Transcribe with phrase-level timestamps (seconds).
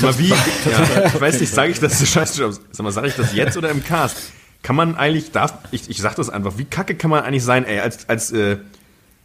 [0.00, 3.34] Mal wie, ja, ich weiß nicht, sage ich das, scheiße, sag mal, sage ich das
[3.34, 4.16] jetzt oder im Cast?
[4.62, 7.64] Kann man eigentlich, darf, ich, ich sag das einfach, wie kacke kann man eigentlich sein,
[7.64, 8.58] ey, als, als, äh,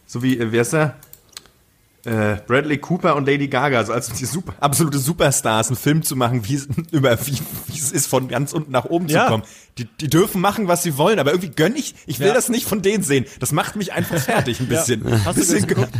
[0.05, 0.95] so wie, äh, wer ist der?
[2.03, 6.15] Äh, Bradley Cooper und Lady Gaga, also als die super, absolute Superstars, einen Film zu
[6.15, 9.25] machen, wie es, über, wie, wie es ist, von ganz unten nach oben Ja.
[9.25, 9.43] zu kommen.
[9.77, 12.33] Die, die dürfen machen, was sie wollen, aber irgendwie gönn ich, ich will Ja.
[12.33, 13.25] das nicht von denen sehen.
[13.39, 15.03] Das macht mich einfach fertig, ein bisschen.
[15.25, 15.93] Hast du bisschen das geguckt?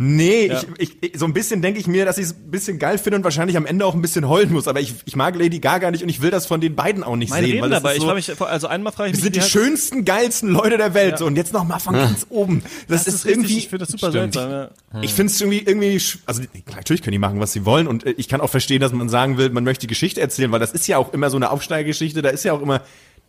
[0.00, 0.62] Nee, Ja.
[0.78, 3.16] ich, ich, so ein bisschen denke ich mir, dass ich es ein bisschen geil finde
[3.16, 4.68] und wahrscheinlich am Ende auch ein bisschen heulen muss.
[4.68, 7.16] Aber ich, ich mag Lady Gaga nicht und ich will das von den beiden auch
[7.16, 7.56] nicht Meine sehen.
[7.56, 7.90] reden dabei.
[7.90, 10.04] ist Ich so, frage mich, also einmal frage ich wir mich, sind die hat- schönsten,
[10.04, 11.12] geilsten Leute der Welt.
[11.12, 11.16] Ja.
[11.18, 12.62] So, und jetzt noch mal von ganz oben.
[12.86, 13.58] Das, Das ist, richtig, irgendwie.
[13.58, 14.34] ich finde das super Stimmt.
[14.34, 14.50] seltsam.
[14.52, 14.70] Ja.
[15.02, 16.42] Ich finde es irgendwie, irgendwie, also
[16.74, 17.88] natürlich können die machen, was sie wollen.
[17.88, 20.52] Und äh, ich kann auch verstehen, dass man sagen will, man möchte die Geschichte erzählen,
[20.52, 22.22] weil das ist ja auch immer so eine Aufsteigergeschichte.
[22.22, 22.82] Da ist ja auch immer,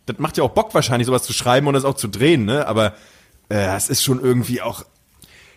[0.06, 2.44] das macht ja auch Bock wahrscheinlich, sowas zu schreiben und das auch zu drehen.
[2.44, 2.64] Ne?
[2.68, 2.94] Aber
[3.48, 4.84] äh, es ist schon irgendwie auch.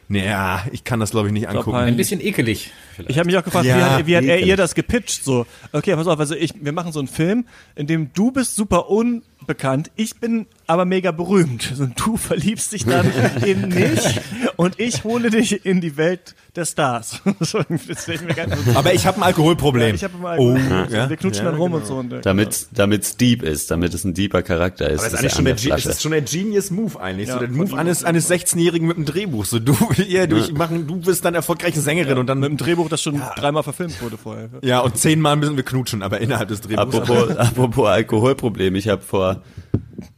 [0.09, 1.71] Naja, ich kann das glaube ich nicht angucken.
[1.71, 1.93] peinlich.
[1.93, 2.71] Ein bisschen ekelig.
[2.95, 3.09] Vielleicht.
[3.11, 5.23] Ich habe mich auch gefragt, Ja, wie hat, wie hat er ihr das gepitcht?
[5.23, 7.45] So, okay, pass auf, also ich, wir machen so einen Film,
[7.75, 8.89] in dem du bist super
[9.47, 11.73] unbekannt, ich bin aber mega berühmt.
[11.77, 13.05] Und du verliebst dich dann
[13.45, 14.19] in mich
[14.55, 17.21] und ich hole dich in die Welt der Stars.
[17.39, 19.95] So, das stell ich mir ganz so Aber ich habe ein Alkoholproblem.
[19.95, 21.09] ich habe mal Oh, so, ja.
[21.09, 21.81] wir knutschen Ja, dann rum genau.
[21.81, 21.95] und so.
[21.97, 25.01] Und, äh, Damit damit's deep ist, damit es ein deeper Charakter ist.
[25.01, 25.89] Aber das ist ist eigentlich schon an der, Flasche.
[25.89, 27.27] ist schon der Genius Move eigentlich.
[27.27, 29.45] Ja, so der Move eines, eines 16-Jährigen mit einem Drehbuch.
[29.45, 29.75] So du,
[30.07, 33.01] ja, du, ich machen, du bist dann erfolgreiche Sängerin und dann mit einem Drehbuch, das
[33.01, 34.49] schon dreimal verfilmt wurde vorher.
[34.61, 36.95] ja und zehnmal müssen wir knutschen, aber innerhalb des Drehbuchs.
[36.95, 39.32] Apropos, apropos Alkoholproblem, ich habe vor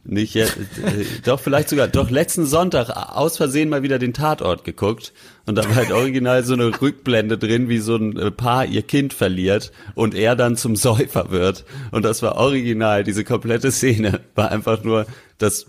[0.04, 4.64] nicht jetzt, äh, doch vielleicht sogar doch letzten Sonntag aus Versehen mal wieder den Tatort
[4.64, 5.12] geguckt
[5.46, 8.82] und da war halt original so eine Rückblende drin, wie so ein äh, Paar ihr
[8.82, 14.20] Kind verliert und er dann zum Säufer wird und das war original, diese komplette Szene
[14.34, 15.06] war einfach nur
[15.38, 15.66] das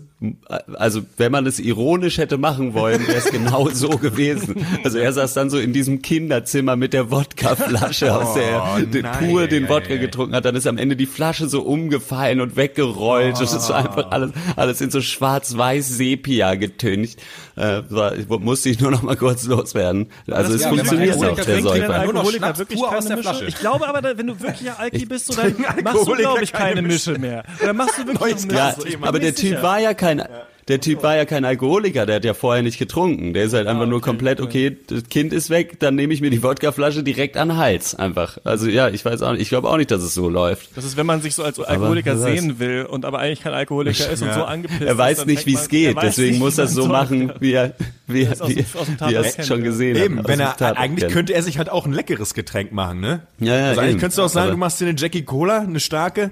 [0.74, 4.66] also wenn man es ironisch hätte machen wollen, wäre es genau so gewesen.
[4.82, 8.80] Also er saß dann so in diesem Kinderzimmer mit der Wodkaflasche, aus der er Oh,
[8.84, 12.40] den- nein, pur den Wodka getrunken hat, dann ist am Ende die Flasche so umgefallen
[12.40, 17.20] und weggerollt und es war einfach alles, alles in so schwarz-weiß Sepia getüncht.
[17.54, 20.08] Äh, war, musste ich nur noch mal kurz loswerden.
[20.30, 21.72] Also es ja, funktioniert auch, der Säufer.
[21.94, 23.28] ein Nur noch Alkoholiker Schnaps wirklich pur keine aus der Mische?
[23.28, 23.44] Flasche.
[23.46, 26.82] Ich glaube aber, wenn du wirklich Alki bist, so, dann machst du, glaube ich, keine
[26.82, 27.44] Mische mehr.
[27.62, 30.22] Oder machst du wirklich Ja, aber der nicht Typ war ja kein,
[30.68, 33.32] der Typ war ja kein Alkoholiker, der hat ja vorher nicht getrunken.
[33.32, 36.28] Der ist halt einfach nur komplett, okay, das Kind ist weg, dann nehme ich mir
[36.28, 38.36] die Wodkaflasche direkt an den Hals, einfach.
[38.44, 40.76] Also ja, ich weiß auch nicht, ich glaube auch nicht, dass es so läuft.
[40.76, 42.22] Das ist, wenn man sich so als Alkoholiker weiß.
[42.40, 45.46] sehen will und aber eigentlich kein Alkoholiker ist und so angepisst Er weiß ist, nicht,
[45.46, 47.72] wie es geht, deswegen nicht, muss er man so machen, wie er,
[48.06, 49.64] wie er, wie, dem- aus dem wie er es schon ja.
[49.64, 50.28] gesehen Eben, hat.
[50.28, 51.12] wenn er, eigentlich kennt.
[51.14, 53.20] könnte er sich halt auch ein leckeres Getränk machen, ne?
[53.38, 54.00] Ja, ja, also eigentlich eben.
[54.00, 56.30] könntest du auch sagen, Aber- du machst dir eine Jackie Cola, eine starke.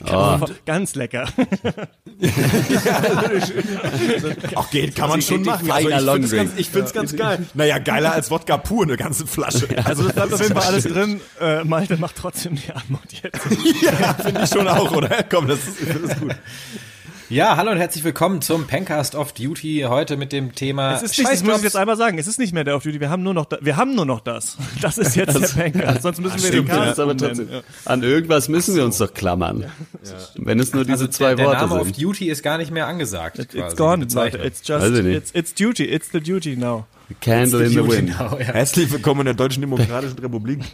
[0.66, 1.28] Ganz lecker.
[4.54, 5.70] Ach, geht, kann man Also schon machen.
[5.70, 6.72] Also ich find's Longdrink.
[6.72, 7.46] ganz, ganz geil.
[7.54, 9.68] Naja, geiler als Wodka pur, eine ganze Flasche.
[9.84, 11.20] Also das bleibt auf jeden Fall alles drin.
[11.40, 13.40] Äh, Malte macht trotzdem die Antwort jetzt.
[13.82, 15.24] ja, finde ich schon auch, oder?
[15.28, 16.34] Komm, das ist, das ist gut.
[17.32, 19.86] Ja, hallo und herzlich willkommen zum Pencast of Duty.
[19.88, 22.38] Heute mit dem Thema Es ist nicht, das muss ich jetzt einmal sagen, es ist
[22.38, 24.58] nicht mehr der Off Duty, wir haben nur noch, da, wir haben nur noch das.
[24.82, 27.48] Das ist jetzt der Banker, sonst müssen wir den Stimmt, ja, Cast aber trotzdem,
[27.86, 29.64] an irgendwas müssen wir uns doch klammern.
[30.34, 32.02] Wenn es nur diese also zwei der, der Worte Name of sind.
[32.02, 33.38] Duty ist gar nicht mehr angesagt.
[33.38, 34.04] It's quasi, gone.
[34.04, 34.14] It's
[34.68, 35.16] just, Weiß ich nicht.
[35.16, 36.84] it's, it's duty, it's the duty now.
[37.20, 38.16] Candle in the wind.
[38.16, 38.44] genau, ja.
[38.46, 40.60] Herzlich willkommen in der Deutschen Demokratischen Republik.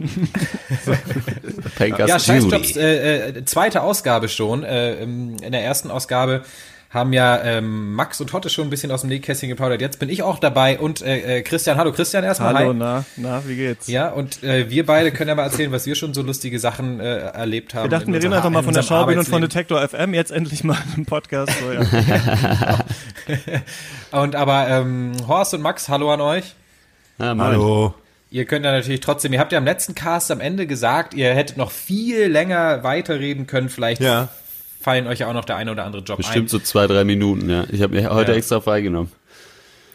[2.07, 4.63] Ja, Scheißjobs, äh, äh, zweite Ausgabe schon.
[4.63, 6.43] Äh, im- in der ersten Ausgabe
[6.89, 9.79] haben ja ähm, Max und Hotte schon ein bisschen aus dem Nähkästchen geplaudert.
[9.79, 11.77] Jetzt bin ich auch dabei und äh, äh, Christian.
[11.77, 12.55] Hallo Christian erstmal.
[12.55, 12.75] Hallo, Hi.
[12.75, 13.87] na, na, wie geht's?
[13.87, 16.99] Ja, und äh, wir beide können ja mal erzählen, was wir schon so lustige Sachen
[16.99, 17.83] äh, erlebt haben.
[17.83, 19.39] Wir dachten, in wir reden einfach mal von der Schaubühne und von.
[19.41, 21.53] Detektor FM, jetzt endlich mal im Podcast.
[21.59, 22.79] So, ja.
[24.21, 26.55] Und aber ähm, Horst und Max, hallo an euch.
[27.19, 27.39] Mann.
[27.39, 27.93] Hallo.
[28.31, 31.33] Ihr könnt ja natürlich trotzdem, ihr habt ja am letzten Cast am Ende gesagt, ihr
[31.33, 33.69] hättet noch viel länger weiterreden können.
[33.69, 34.29] Vielleicht Ja.
[34.79, 36.23] Fallen euch ja auch noch der eine oder andere Job ein.
[36.23, 37.65] Bestimmt so zwei, drei Minuten, ja.
[37.71, 38.37] Ich habe mir heute Ja.
[38.37, 39.11] extra freigenommen.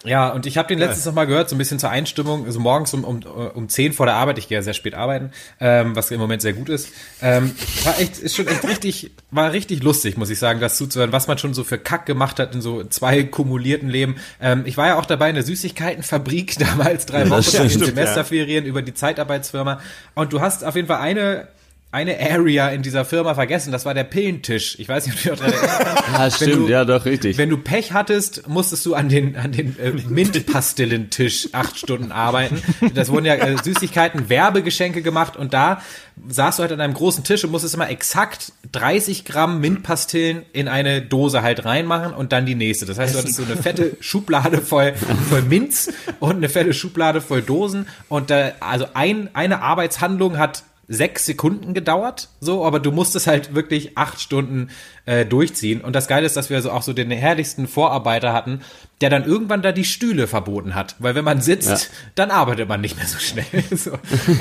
[0.06, 2.60] Ja, und ich habe den letztens noch mal gehört, so ein bisschen zur Einstimmung, also
[2.60, 5.30] morgens um, um, um 10 vor der Arbeit, ich gehe ja sehr spät arbeiten,
[5.60, 6.90] ähm, was im Moment sehr gut ist.
[7.22, 7.52] Ähm,
[7.84, 11.26] war echt, ist schon echt richtig, war richtig lustig, muss ich sagen, das zuzuhören, was
[11.26, 14.16] man schon so für Kack gemacht hat in so zwei kumulierten Leben.
[14.42, 18.66] Ähm, ich war ja auch dabei in der Süßigkeitenfabrik, damals drei Ja, Wochen in Semesterferien
[18.66, 19.80] über die Zeitarbeitsfirma.
[20.14, 21.48] Und du hast auf jeden Fall eine
[21.94, 24.78] eine Area in dieser Firma vergessen, das war der Pillentisch.
[24.78, 26.04] Ich weiß nicht, ob du daran erinnerst.
[26.14, 27.38] Ja, Wenn stimmt, du- ja, doch, richtig.
[27.38, 32.62] Wenn du Pech hattest, musstest du an den, an den äh, Mintpastillentisch acht Stunden arbeiten.
[32.94, 35.80] Das wurden ja äh, Süßigkeiten, Werbegeschenke gemacht und da
[36.28, 40.68] saßt du halt an einem großen Tisch und musstest immer exakt 30 Gramm Mintpastillen in
[40.68, 42.86] eine Dose halt reinmachen und dann die nächste.
[42.86, 44.94] Das heißt, du hattest so eine fette Schublade voll,
[45.28, 50.62] voll Minz und eine fette Schublade voll Dosen und äh, also ein, eine Arbeitshandlung hat
[50.88, 54.68] sechs Sekunden gedauert, so, aber du musstest halt wirklich acht Stunden
[55.06, 55.80] äh, durchziehen.
[55.80, 58.60] Und das Geile ist, dass wir so auch so den herrlichsten Vorarbeiter hatten,
[59.00, 60.96] der dann irgendwann da die Stühle verboten hat.
[60.98, 61.78] Weil wenn man sitzt, Ja.
[62.16, 63.44] dann arbeitet man nicht mehr so schnell.
[63.76, 63.92] so.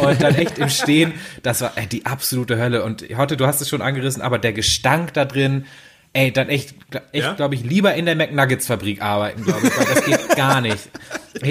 [0.06, 1.14] Und dann echt im Stehen,
[1.44, 2.84] das war ey, die absolute Hölle.
[2.84, 5.66] Und heute, du hast es schon angerissen, aber der Gestank da drin,
[6.16, 6.76] ey, dann echt,
[7.12, 7.34] echt, Ja?
[7.34, 10.90] glaube ich, lieber in der McNuggets-Fabrik arbeiten, glaube ich, weil das geht gar nicht.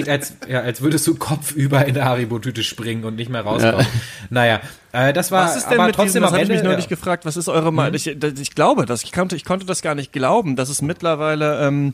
[0.07, 3.85] Als, ja, als würdest du kopfüber in der Haribo-Tüte springen und nicht mehr rauskommen.
[4.29, 6.53] Naja, äh, das war Was ist denn aber mit trotzdem diesem, am habe ich Ende.
[6.55, 6.89] mich neulich ja.
[6.89, 7.95] gefragt, was ist eure Meinung?
[7.95, 10.81] Ich, das- ich glaube das, ich konnte, ich konnte das gar nicht glauben, dass es
[10.81, 11.93] mittlerweile ähm,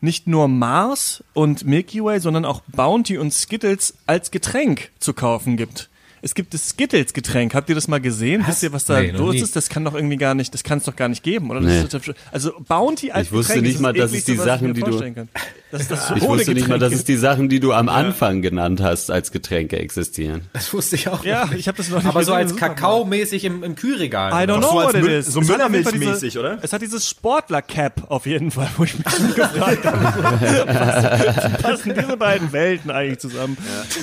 [0.00, 5.56] nicht nur Mars und Milky Way, sondern auch Bounty und Skittles als Getränk zu kaufen
[5.56, 5.88] gibt.
[6.20, 7.54] Es gibt das Skittles-Getränk.
[7.54, 8.44] Habt ihr das mal gesehen?
[8.46, 9.56] Wisst ihr, was da Nee, los ist?
[9.56, 11.60] Das kann doch irgendwie gar nicht, das kann es doch gar nicht geben, oder?
[11.60, 11.84] Nee.
[11.90, 14.46] Das ist, also Bounty als Ich wusste Getränk nicht ist mal, dass es die was
[14.46, 15.28] ich Sachen, die du- vorstellen kann.
[15.74, 18.42] Dass das so Ich wusste nicht mal, dass es die Sachen, die du am Anfang
[18.42, 20.42] genannt hast, als Getränke existieren.
[20.52, 21.24] Das wusste ich auch.
[21.24, 21.58] Ja, nicht.
[21.58, 22.54] ich habe das noch nicht Aber so als.
[22.54, 24.30] Kakao-mäßig im, im Kühlregal.
[24.32, 25.26] I don't know so what it is.
[25.26, 26.58] so Müllermilchmäßig, oder?
[26.62, 31.94] Es hat dieses Sportler-Cap auf jeden Fall, wo ich mich schon gefragt habe, was passen
[31.98, 33.56] diese beiden Welten eigentlich zusammen?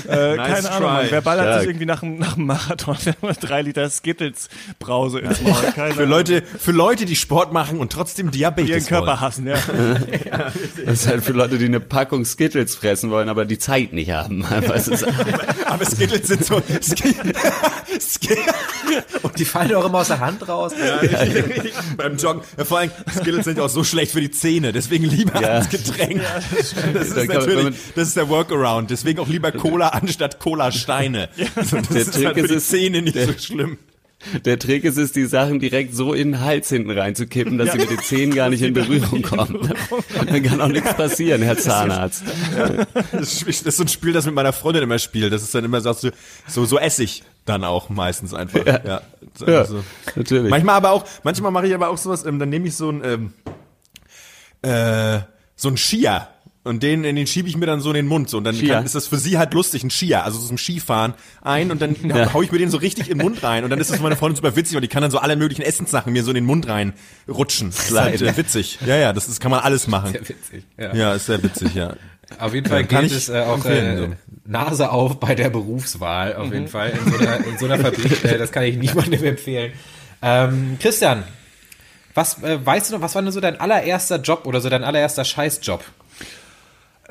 [0.09, 0.95] Äh, Nice keine Ahnung, try.
[0.97, 1.05] Mann.
[1.09, 1.59] wer ballert Stark.
[1.61, 2.97] sich irgendwie nach, dem- nach dem Marathon
[3.41, 5.53] drei Liter Skittles-Brause ins Maul?
[5.75, 6.09] Keine Für Ahnung.
[6.09, 9.21] Leute, für Leute, die Sport machen und trotzdem die Diabetes ihren Körper wollen.
[9.21, 9.55] hassen, ja.
[10.85, 14.11] Das ist halt für Leute, die eine Packung Skittles fressen wollen, aber die Zeit nicht
[14.11, 14.43] haben.
[14.49, 14.75] Aber
[15.67, 16.61] Aber Skittles sind so...
[16.81, 17.03] Sk
[17.99, 18.37] Sk
[19.21, 20.73] Und die fallen auch immer aus der Hand raus.
[21.97, 22.41] beim Joggen.
[22.57, 24.71] Ja, vor allem, Skittles sind ja auch so schlecht für die Zähne.
[24.71, 25.47] Deswegen lieber Ja.
[25.49, 26.21] als Getränk.
[26.93, 28.89] Das ist natürlich, man- das ist der Workaround.
[28.89, 31.29] Deswegen auch lieber Cola anstatt Cola-Steine.
[31.55, 33.77] Also das Der ist Trick halt für ist die Zähne nicht der- so schlimm.
[34.45, 37.79] Der Trick ist es, die Sachen direkt so in den Hals hinten reinzukippen, dass sie
[37.79, 39.73] mit den Zähnen gar nicht in Berührung kommen.
[40.25, 42.23] Dann kann auch nichts passieren, Herr Zahnarzt.
[43.11, 45.33] Das ist, so ein Spiel, das mit meiner Freundin immer spielt.
[45.33, 45.93] Das ist dann immer so,
[46.47, 48.65] so, so Essig dann auch meistens einfach.
[48.65, 49.01] Ja, ja.
[49.47, 49.83] Ja, Also,
[50.15, 50.49] natürlich.
[50.49, 53.01] Manchmal aber auch, manchmal mache ich aber auch sowas, ähm, dann nehme ich so ein,
[53.03, 53.33] ähm,
[54.61, 55.21] äh,
[55.55, 56.27] so ein Skier.
[56.63, 58.29] Und den, den schiebe ich mir dann so in den Mund.
[58.29, 58.37] So.
[58.37, 61.15] Und dann kann, ist das für sie halt lustig, ein Skier, also so ein Skifahren
[61.41, 61.95] ein und dann
[62.33, 63.63] hau ich mir den so richtig in den Mund rein.
[63.63, 65.35] Und dann ist das für meine Freundin super witzig, weil die kann dann so alle
[65.35, 66.93] möglichen Essenssachen mir so in den Mund rein
[67.27, 67.71] rutschen.
[67.71, 68.77] Das ist halt, äh, witzig.
[68.85, 70.11] Ja, ja, das, ist, kann man alles machen.
[70.11, 70.63] Sehr witzig.
[70.77, 70.93] Ja.
[70.93, 71.95] Ja, ist sehr witzig, ja.
[72.37, 74.09] Auf jeden Fall Ja, kann geht ich es äh, auch äh,
[74.45, 76.35] Nase auf bei der Berufswahl.
[76.35, 78.23] Auf jeden Fall in so einer, in so einer Fabrik.
[78.23, 79.73] Äh, das kann ich niemandem empfehlen.
[80.21, 81.23] Ähm, Christian,
[82.13, 83.01] was äh, weißt du noch?
[83.01, 85.83] Was war denn so dein allererster Job oder so dein allererster Scheißjob?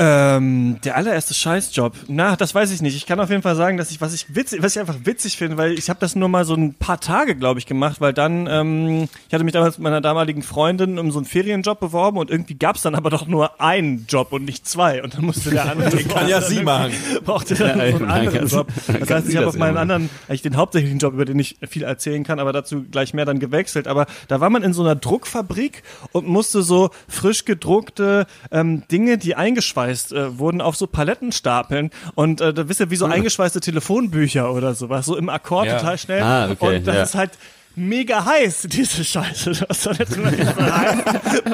[0.02, 1.94] Ähm, der allererste Scheißjob.
[2.08, 2.96] Na, das weiß ich nicht.
[2.96, 5.36] Ich kann auf jeden Fall sagen, dass ich was ich witzig, was ich einfach witzig
[5.36, 8.14] finde, weil ich habe das nur mal so ein paar Tage, glaube ich, gemacht, weil
[8.14, 12.16] dann ähm, ich hatte mich damals mit meiner damaligen Freundin um so einen Ferienjob beworben
[12.16, 15.26] und irgendwie gab es dann aber doch nur einen Job und nicht zwei und dann
[15.26, 16.92] musste der andere kann ja sie machen.
[17.26, 18.68] brauchte dann Ja, einen anderen Job.
[19.00, 19.80] Das heißt, ich habe das auf meinen immer.
[19.80, 23.26] anderen, eigentlich den hauptsächlichen Job, über den ich viel erzählen kann, aber dazu gleich mehr
[23.26, 23.86] dann gewechselt.
[23.86, 25.82] Aber da war man in so einer Druckfabrik
[26.12, 31.90] und musste so frisch gedruckte ähm, Dinge, die eingeschweißt äh, wurden, auf so Paletten stapeln.
[32.14, 35.78] Und äh, da wisst ihr, wie so eingeschweißte Telefonbücher oder sowas, so im Akkord Ja.
[35.78, 36.22] total schnell.
[36.22, 37.02] Ah, okay, und das ja.
[37.02, 37.30] ist halt
[37.76, 39.50] mega heiß, diese Scheiße.
[39.98, 41.02] Jetzt immer diese rein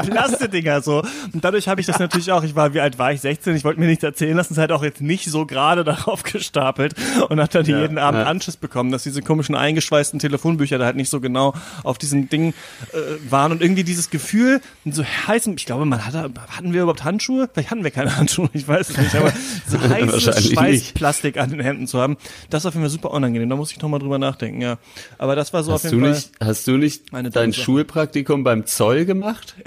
[0.06, 1.02] Plastedinger so.
[1.32, 3.20] Und dadurch habe ich das natürlich auch, ich war, wie alt war ich?
[3.20, 6.22] 16, ich wollte mir nichts erzählen lassen, es halt auch jetzt nicht so gerade darauf
[6.22, 6.94] gestapelt
[7.28, 11.10] und hat dann jeden Abend Anschiss bekommen, dass diese komischen eingeschweißten Telefonbücher da halt nicht
[11.10, 12.54] so genau auf diesem Ding
[12.92, 12.96] äh,
[13.30, 17.49] waren und irgendwie dieses Gefühl, so heißen, ich glaube, man hatte, hatten wir überhaupt Handschuhe?
[17.52, 19.32] Vielleicht hatten wir keine Handschuhe, ich weiß es nicht, aber
[19.66, 20.52] so heißes nicht.
[20.52, 22.16] Schweißplastik an den Händen zu haben,
[22.50, 24.78] das war für mich super unangenehm, da muss ich nochmal drüber nachdenken, ja.
[25.18, 26.05] Aber das war so auf Hast jeden du Fall.
[26.10, 27.52] Nicht, hast du nicht dein.
[27.52, 29.54] Schulpraktikum beim Zoll gemacht?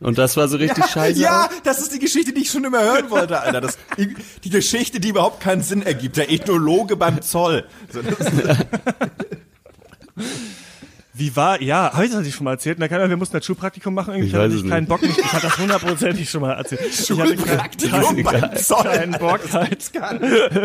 [0.00, 1.20] Und das war so richtig scheiße.
[1.20, 3.62] Ja, das ist die Geschichte, die ich schon immer hören wollte, Alter.
[3.62, 6.18] Das, die, die Geschichte, die überhaupt keinen Sinn ergibt.
[6.18, 7.64] Der Ethnologe beim Zoll.
[7.90, 8.00] So,
[11.16, 12.78] Wie war, ja, habe ich das nicht schon mal erzählt?
[12.80, 14.86] Na, keine, wir mussten das Schulpraktikum machen, irgendwie Ich hatte ich keinen.
[14.88, 16.80] Bock, nicht, ich hatte das hundertprozentig schon mal erzählt.
[16.86, 19.90] Ich hatte keinen- Schulpraktikum keinen Bock halt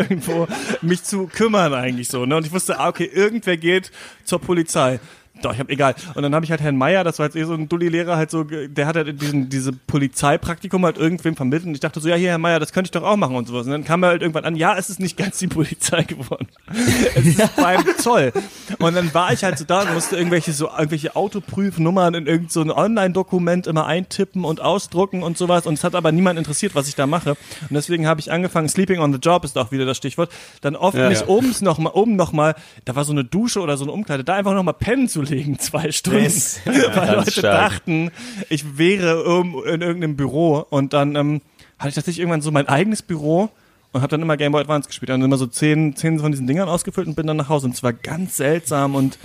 [0.00, 0.48] irgendwo
[0.82, 2.26] mich zu kümmern eigentlich so.
[2.26, 2.36] Ne?
[2.36, 3.92] Und ich wusste, ah, okay, irgendwer geht
[4.24, 4.98] zur Polizei.
[5.42, 5.94] Doch, ich hab egal.
[6.14, 8.30] Und dann habe ich halt Herrn Meier, das war jetzt eh so ein Dulli-Lehrer, halt
[8.30, 11.66] so, der hat halt diesen, diese Polizeipraktikum halt irgendwem vermittelt.
[11.68, 13.46] Und ich dachte so, ja, hier, Herr Meier, das könnte ich doch auch machen und
[13.48, 13.66] sowas.
[13.66, 16.48] Und dann kam er halt irgendwann an, ja, es ist nicht ganz die Polizei geworden.
[17.14, 18.32] es ist beim Zoll.
[18.78, 22.50] Und dann war ich halt so da und musste irgendwelche so, irgendwelche Autoprüfnummern in irgendein
[22.50, 25.66] so ein Online-Dokument immer eintippen und ausdrucken und sowas.
[25.66, 27.30] Und es hat aber niemand interessiert, was ich da mache.
[27.30, 30.30] Und deswegen habe ich angefangen, Sleeping on the Job ist auch wieder das Stichwort,
[30.60, 31.08] dann oft Ja.
[31.08, 31.28] mich Ja.
[31.28, 32.54] oben noch mal, oben noch mal,
[32.84, 35.22] da war so eine Dusche oder so eine Umkleide, da einfach noch mal pennen zu
[35.30, 36.60] legen, zwei Stunden, Yes.
[36.64, 37.72] weil ganz Leute stark.
[37.72, 38.10] dachten,
[38.48, 41.40] ich wäre um, in irgendeinem Büro und dann ähm,
[41.78, 43.48] hatte ich tatsächlich irgendwann so mein eigenes Büro
[43.92, 45.08] und habe dann immer Game Boy Advance gespielt.
[45.08, 47.66] Dann immer so zehn, zehn von diesen Dingern ausgefüllt und bin dann nach Hause.
[47.66, 49.18] Und es war ganz seltsam und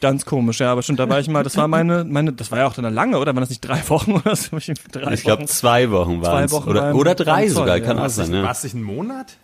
[0.00, 0.60] ganz komisch.
[0.60, 2.74] Ja, aber stimmt, da war ich mal, das war meine, meine, das war ja auch
[2.74, 3.34] dann lange, oder?
[3.34, 4.56] Waren das nicht drei Wochen oder so?
[4.92, 6.52] Drei Ich glaube, zwei Wochen waren es.
[6.52, 7.84] Wochen Oder, oder drei beim Zoll, sogar, ja.
[7.84, 8.32] kann auch sein.
[8.32, 8.42] Ja.
[8.42, 9.36] war's nicht ein Monat?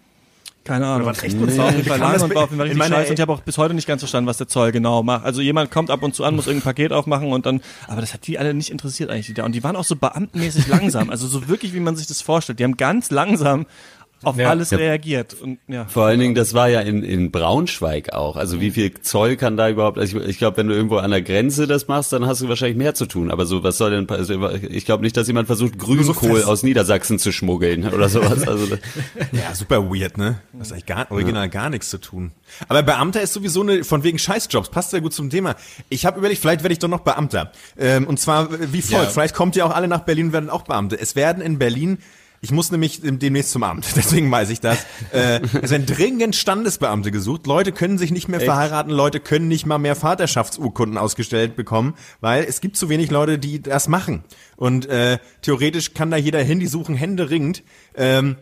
[0.68, 1.06] Keine Ahnung.
[1.06, 2.86] was echt nee, war auf jeden Ich Fall lang und war auf jeden Fall richtig
[2.86, 5.24] scheiße und ich habe auch bis heute nicht ganz verstanden, was der Zoll genau macht.
[5.24, 8.12] Also jemand kommt ab und zu an, muss irgendein Paket aufmachen und dann, aber das
[8.12, 9.44] hat die alle nicht interessiert eigentlich, die da.
[9.44, 12.60] Und die waren auch so beamtenmäßig langsam, also so wirklich, wie man sich das vorstellt.
[12.60, 13.66] Die haben ganz langsam
[14.22, 14.50] auf Ja.
[14.50, 14.78] alles Ja.
[14.78, 15.84] reagiert und ja.
[15.86, 18.36] Vor allen Dingen, das war ja in, in Braunschweig auch.
[18.36, 21.10] Also wie viel Zoll kann da überhaupt, also ich, ich glaube, wenn du irgendwo an
[21.10, 23.30] der Grenze das machst, dann hast du wahrscheinlich mehr zu tun.
[23.30, 27.18] Aber so, was soll denn, also ich glaube nicht, dass jemand versucht, Grünkohl aus Niedersachsen
[27.18, 28.46] zu schmuggeln oder sowas.
[28.48, 28.76] Also
[29.32, 30.40] Ja, super weird, ne?
[30.52, 32.32] Das ist eigentlich gar, original gar nichts zu tun.
[32.68, 35.54] Aber Beamter ist sowieso eine, von wegen Scheißjobs, passt sehr gut zum Thema.
[35.88, 37.52] Ich habe überlegt, vielleicht werde ich doch noch Beamter.
[37.78, 39.04] Ähm, und zwar äh, wie folgt.
[39.04, 39.10] Ja.
[39.10, 40.98] Vielleicht kommt ihr auch alle nach Berlin und werden auch Beamte.
[41.00, 41.98] Es werden in Berlin
[42.40, 44.86] ich muss nämlich demnächst zum Amt, deswegen weiß ich das.
[45.12, 47.46] Äh, es werden dringend Standesbeamte gesucht.
[47.46, 52.44] Leute können sich nicht mehr verheiraten, Leute können nicht mal mehr Vaterschaftsurkunden ausgestellt bekommen, weil
[52.44, 54.24] es gibt zu wenig Leute, die das machen.
[54.56, 57.62] Und äh, theoretisch kann da jeder hin, die suchen händeringend.
[57.94, 58.36] Ähm,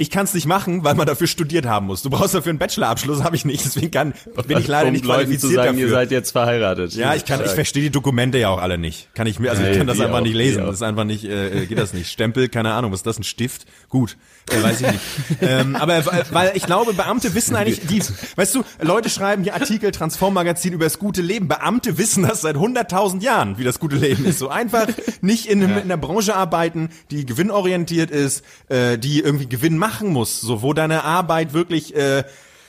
[0.00, 2.00] ich kann es nicht machen, weil man dafür studiert haben muss.
[2.00, 4.14] Du brauchst dafür einen Bachelorabschluss, habe ich nicht, deswegen kann,
[4.46, 5.88] bin ich leider um nicht Leuten qualifiziert zu sagen, dafür.
[5.88, 6.94] ihr seid jetzt verheiratet.
[6.94, 9.14] Ja, ich kann, ich verstehe die Dokumente ja auch alle nicht.
[9.14, 10.64] Kann ich mir, also ich kann das einfach auch, nicht lesen.
[10.64, 12.10] Das ist einfach nicht, äh, geht das nicht.
[12.10, 13.66] Stempel, keine Ahnung, was ist das, ein Stift?
[13.90, 14.16] Gut,
[14.50, 15.00] äh, weiß ich nicht.
[15.42, 18.02] ähm, aber weil, weil ich glaube, Beamte wissen eigentlich, die,
[18.36, 21.46] weißt du, Leute schreiben hier Artikel, Transform-Magazin über das gute Leben.
[21.46, 24.38] Beamte wissen das seit 100.000 Jahren, wie das gute Leben ist.
[24.38, 24.86] So einfach
[25.20, 30.08] nicht in, einem, in einer Branche arbeiten, die gewinnorientiert ist, äh, die irgendwie Gewinn machen
[30.08, 32.24] muss, so wo deine Arbeit wirklich, äh,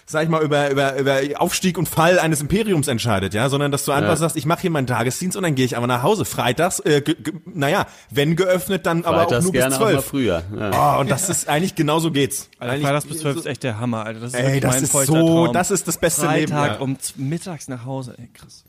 [0.05, 3.85] sag ich mal, über, über, über Aufstieg und Fall eines Imperiums entscheidet, ja, sondern dass
[3.85, 4.15] du einfach Ja.
[4.17, 6.25] sagst, ich mache hier meinen Tagesdienst und dann gehe ich einfach nach Hause.
[6.25, 9.91] Freitags, äh, ge, ge, naja, wenn geöffnet, dann aber auch Freitags nur bis gerne mal
[9.93, 10.05] zwölf.
[10.05, 10.43] früher.
[10.57, 10.97] Ja.
[10.97, 12.49] Oh, und das ist eigentlich genauso geht's.
[12.59, 14.19] Alter, Eigentlich- Freitags bis 12 ist echt der Hammer, Alter.
[14.19, 15.53] Das ist Ey, das mein ist so, Traum.
[15.53, 16.51] das ist das beste Leben.
[16.51, 16.81] Freitag Ja.
[16.83, 18.65] um mittags nach Hause, ey, krass.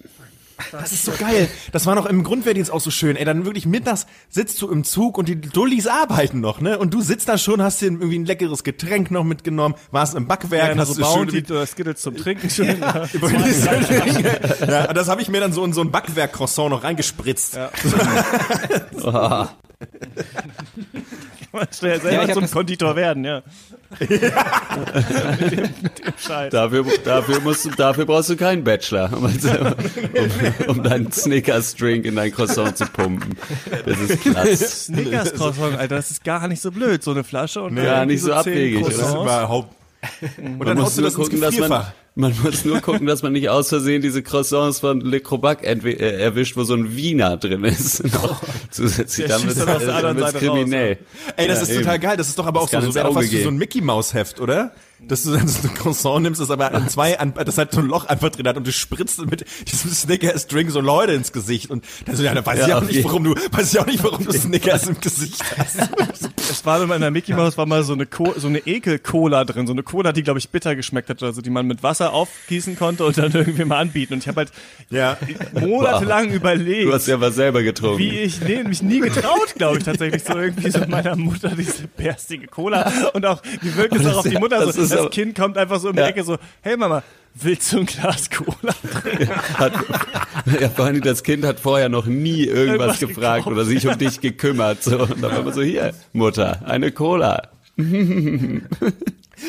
[0.71, 1.49] Das ist so geil.
[1.73, 3.17] Das war noch im Grundwehrdienst auch so schön.
[3.17, 6.79] Ey, dann wirklich mittags sitzt du im Zug und die Dullis arbeiten noch, ne?
[6.79, 10.27] Und du sitzt da schon, hast dir irgendwie ein leckeres Getränk noch mitgenommen, warst im
[10.27, 12.81] Backwerk, Ja, hast so du schön die oder Skittles zum Trinken schön.
[12.81, 13.07] ja.
[14.67, 17.57] ja, und das habe ich mir dann so in so ein Backwerk-Croissant noch reingespritzt.
[17.57, 17.71] Ja.
[21.79, 23.43] Schnell Ja, selber hab zum Konditor werden, ja.
[24.01, 26.51] mit, dem, mit dem Scheiß.
[26.51, 32.17] Dafür, dafür, musst du, dafür brauchst du keinen Bachelor, um, um, um deinen Snickers-Drink in
[32.17, 33.37] dein Croissant zu pumpen.
[33.85, 34.57] Das ist klasse.
[34.57, 38.15] Snickers Croissant, Alter, das ist gar nicht so blöd, so eine Flasche und Ja, irgendwie
[38.15, 38.97] nicht so abwegig, oder?
[38.97, 39.77] Das ist überhaupt.
[40.39, 41.93] Und dann muss haust du das ins gucken, dass man, Gefrierfach.
[42.15, 46.19] Man muss nur gucken, dass man nicht aus Versehen diese Croissants von Le Crobac äh,
[46.21, 48.03] erwischt, wo so ein Wiener drin ist.
[48.71, 50.99] Zusätzlich, dann anderen wird's Seite raus, kriminell.
[51.37, 51.81] Ey, das Ja, ist eben.
[51.81, 52.17] total geil.
[52.17, 53.57] Das ist doch aber auch Das so, kann so für so ein gehen.
[53.59, 54.73] Mickey Maus Heft, oder?
[55.09, 57.81] Dass du dann so ein Croissant nimmst, das aber an zwei, an, das halt so
[57.81, 61.33] ein Loch einfach drin hat und du spritzt mit diesem Snickers Drink so Leute ins
[61.33, 63.81] Gesicht und dann so, ja, da weiß Ja, ich auch nicht, warum du, weiß ich
[63.81, 65.77] auch nicht, warum du Snickers im Gesicht hast.
[66.37, 69.67] Es war in meiner Mickey Mouse war mal so eine Co so eine Ekel-Cola drin,
[69.67, 72.13] so eine Cola, die glaube ich bitter geschmeckt hat oder so, die man mit Wasser
[72.13, 74.15] aufgießen konnte und dann irgendwie mal anbieten.
[74.15, 74.53] Und ich habe halt
[74.91, 75.17] Ja.
[75.59, 76.89] monatelang überlegt.
[76.89, 77.99] Du hast ja was selber getrunken.
[77.99, 81.87] wie ich nee, mich nie getraut, glaube ich, tatsächlich so irgendwie so meiner Mutter diese
[81.89, 84.92] bärstige Cola und auch die wirkt es auch auf die Mutter so.
[84.93, 86.09] Das aber- Kind kommt einfach so um die Ja.
[86.09, 87.03] Ecke so, hey Mama,
[87.35, 88.75] willst du ein Glas Cola?
[89.59, 89.73] hat,
[90.61, 93.57] ja, vor allem das Kind hat vorher noch nie irgendwas Irgendwas gefragt gekauft.
[93.57, 94.83] oder sich um dich gekümmert.
[94.83, 95.01] So.
[95.01, 97.49] Und dann war man so, hier, Mutter, eine Cola.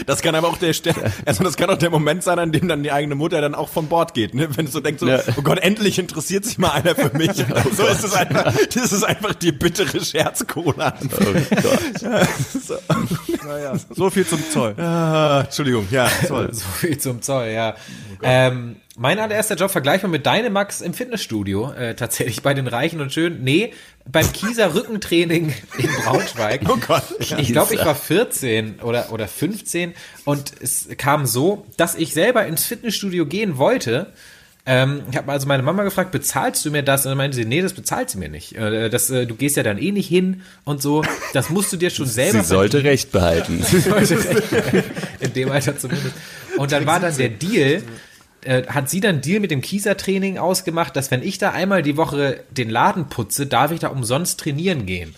[0.08, 2.68] Das kann aber auch der, Ste- also das kann auch der Moment sein, an dem
[2.68, 4.48] dann die eigene Mutter dann auch von Bord geht, ne?
[4.58, 5.20] Wenn du so denkst, so, Ja.
[5.38, 7.30] oh Gott, endlich interessiert sich mal einer für mich.
[7.78, 10.96] so ist es einfach, das ist einfach die bittere Scherzcola.
[11.04, 11.08] Oh
[11.62, 13.33] Gott.
[13.46, 14.76] Naja, so viel zum Zoll.
[14.80, 16.50] Ah, Entschuldigung, ja, toll.
[16.54, 17.76] So viel zum Zoll, ja.
[18.22, 23.02] ähm, mein allererster Job vergleichbar mit deinem Max im Fitnessstudio, äh, tatsächlich bei den Reichen
[23.02, 23.44] und Schönen.
[23.44, 23.74] Nee,
[24.06, 26.62] beim Kieser Rückentraining in Braunschweig.
[26.70, 27.04] Oh Gott.
[27.20, 29.94] Ich glaube, ich war 14 oder, oder 15
[30.26, 34.14] und es kam so, dass ich selber ins Fitnessstudio gehen wollte.
[34.66, 37.06] Ähm, ich habe also meine Mama gefragt, bezahlst du mir das?
[37.06, 38.56] Und dann meinte sie, nee, das bezahlt sie mir nicht.
[38.56, 41.04] Äh, das, äh, du gehst ja dann eh nicht hin und so.
[41.34, 43.62] Das musst du dir schon selber Sie sollte Recht behalten.
[45.20, 46.16] in dem Alter zumindest.
[46.58, 47.84] Und dann war dann der Deal,
[48.42, 51.98] äh, hat sie dann Deal mit dem Kieser-Training ausgemacht, dass wenn ich da einmal die
[51.98, 55.14] Woche den Laden putze, darf ich da umsonst trainieren gehen.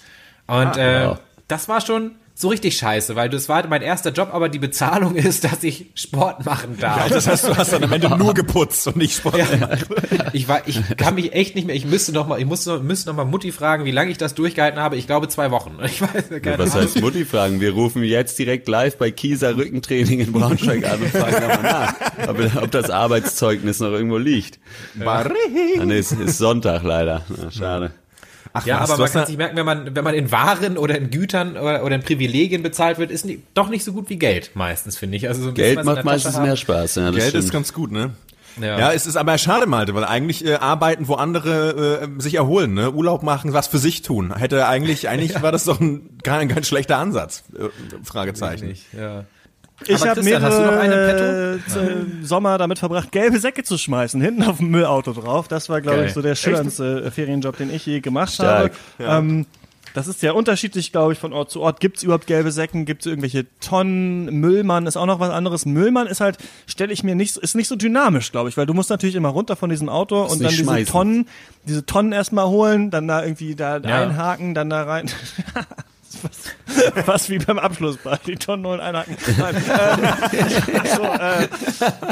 [0.48, 1.20] Und äh, wow.
[1.48, 5.15] das war schon so richtig scheiße, weil das war mein erster Job, aber die Bezahlung
[5.15, 7.08] ist, dass ich Sport machen darf.
[7.08, 9.86] Das heißt, du hast dann am Ende nur geputzt und nicht Sport gemacht.
[10.34, 13.10] Ich war, ich kann mich echt nicht mehr, ich müsste noch mal, ich musste, müsste
[13.10, 14.98] noch mal Mutti fragen, wie lange ich das durchgehalten habe.
[14.98, 15.77] Ich glaube zwei Wochen.
[15.86, 16.86] Ich weiß keine Was Ahnung.
[16.88, 17.62] heißt Mutti fragen?
[17.62, 21.94] Wir rufen jetzt direkt live bei Kieser Rückentraining in Braunschweig an und fragen nochmal nach,
[22.27, 24.60] ob, ob das Arbeitszeugnis noch irgendwo liegt.
[25.06, 25.24] Ah,
[25.86, 27.24] nee, es ist Sonntag leider.
[27.30, 27.92] Na, schade.
[28.56, 30.98] Ach, Ja, was, aber man kann sich merken, wenn man, wenn man in Waren oder
[30.98, 34.16] in Gütern oder, oder in Privilegien bezahlt wird, ist nie, doch nicht so gut wie
[34.18, 35.28] Geld meistens, finde ich.
[35.28, 36.96] Also so Geld macht meistens mehr Spaß.
[36.96, 37.44] Ja, das Geld stimmt.
[37.44, 38.12] ist ganz gut, ne?
[38.60, 38.80] Ja.
[38.80, 38.94] Ja.
[38.94, 42.92] es ist aber schade, Malte, weil eigentlich äh, arbeiten, wo andere äh, sich erholen, ne?
[42.92, 44.34] Urlaub machen, was für sich tun.
[44.34, 47.44] Hätte eigentlich, eigentlich war das doch ein, kein, kein schlechter Ansatz.
[47.54, 47.68] Äh,
[48.04, 48.68] Fragezeichen.
[48.68, 49.26] Nicht, ja.
[49.88, 53.77] Ich habe Christian, hast du noch eine mehrere äh, Sommer damit verbracht, gelbe Säcke zu
[53.77, 55.48] schmeißen, hinten auf dem Müllauto drauf.
[55.50, 58.72] Das war, glaube ich, so der schönste äh, Ferienjob, den ich je gemacht Stark.
[59.00, 59.17] habe.
[59.17, 59.46] Ähm,
[59.94, 61.79] das ist ja unterschiedlich, glaube ich, von Ort zu Ort.
[61.79, 62.86] Gibt es überhaupt gelbe Säcken?
[62.86, 64.25] Gibt es irgendwelche Tonnen?
[64.41, 65.65] Müllmann ist auch noch was anderes.
[65.65, 68.65] Müllmann ist halt, stelle ich mir nicht, so- ist nicht so dynamisch, glaube ich, weil
[68.65, 70.86] du musst natürlich immer runter von diesem Auto und dann diese schmeißen.
[70.91, 71.27] Tonnen,
[71.65, 74.01] diese Tonnen erstmal holen, dann da irgendwie da Ja.
[74.03, 75.10] einhaken, dann da rein.
[76.24, 79.16] Was, was wie beim Abschlussball, die Tonnen holen, einhaken.
[79.38, 81.48] Nein, ähm, so, äh,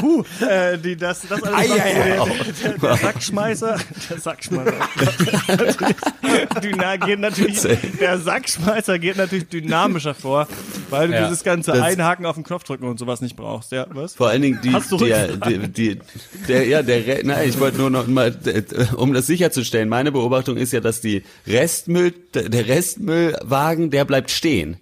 [0.02, 2.24] huh, äh, die, das, das alles Ei, ei, der,
[2.70, 3.76] der, der Sackschmeißer,
[4.10, 4.72] der Sackschmeißer,
[6.62, 7.60] Dyna, geht natürlich,
[8.00, 10.46] der Sackschmeißer geht natürlich dynamischer vor,
[10.90, 11.24] weil du Ja.
[11.28, 13.72] dieses ganze Das- Einhaken auf den Knopf drücken und sowas nicht brauchst.
[13.72, 14.14] Ja, was?
[14.14, 15.72] Vor allen Dingen die, Hast du die, Rückfragen?
[15.72, 16.00] die, die,
[16.48, 18.62] der, ja, der, Re- nein, ich wollte nur noch mal, äh,
[18.96, 24.76] um das sicherzustellen, meine Beobachtung ist ja, dass die Restmüll, der Restmüllwagen, der bleibt stehen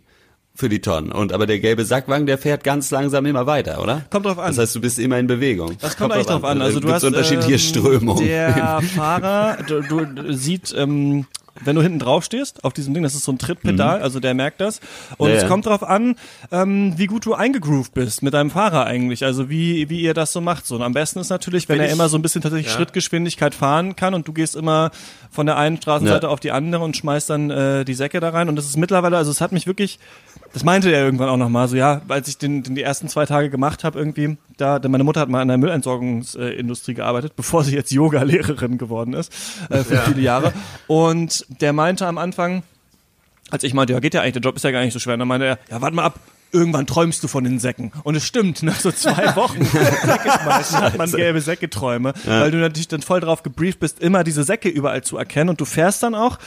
[0.54, 1.12] für die Tonnen.
[1.12, 4.06] Und aber der gelbe Sackwagen, der fährt ganz langsam immer weiter, oder?
[4.10, 4.48] Kommt drauf an.
[4.48, 5.76] Das heißt, du bist immer in Bewegung.
[5.80, 6.62] Das kommt eigentlich drauf an.
[6.62, 8.24] Also du Gibt's hast unterschiedliche ähm, Strömungen.
[8.24, 11.26] Der Fahrer, du, du sieht, ähm,
[11.64, 14.34] wenn du hinten drauf stehst auf diesem Ding, das ist so ein Trittpedal, also der
[14.34, 14.80] merkt das.
[15.18, 15.48] Und Ja, es ja.
[15.48, 16.16] kommt drauf an,
[16.50, 19.24] ähm, wie gut du eingegroovt bist mit deinem Fahrer eigentlich.
[19.24, 20.66] Also wie wie ihr das so macht.
[20.66, 22.72] So und am besten ist natürlich, wenn Wenn er ich- immer so ein bisschen tatsächlich
[22.72, 24.90] Schrittgeschwindigkeit fahren kann und du gehst immer
[25.30, 26.32] von der einen Straßenseite Ja.
[26.32, 28.48] auf die andere und schmeißt dann äh, die Säcke da rein.
[28.48, 29.98] Und das ist mittlerweile, also es hat mich wirklich
[30.54, 33.24] das meinte er irgendwann auch nochmal, so ja, als ich den, den die ersten zwei
[33.24, 37.64] Tage gemacht habe irgendwie, da, denn meine Mutter hat mal in der Müllentsorgungsindustrie gearbeitet, bevor
[37.64, 39.32] sie jetzt Yoga-Lehrerin geworden ist,
[39.70, 40.52] äh, für viele Jahre.
[40.86, 42.62] Und der meinte am Anfang,
[43.50, 45.16] als ich meinte, ja geht ja eigentlich, der Job ist ja gar nicht so schwer,
[45.16, 46.18] dann meinte er, ja warte mal ab,
[46.52, 47.92] irgendwann träumst du von den Säcken.
[48.04, 53.02] Und es stimmt, nach so zwei Wochen hat man gelbe Säcketräume, weil du natürlich dann
[53.02, 55.50] voll drauf gebrieft bist, immer diese Säcke überall zu erkennen.
[55.50, 56.38] Und du fährst dann auch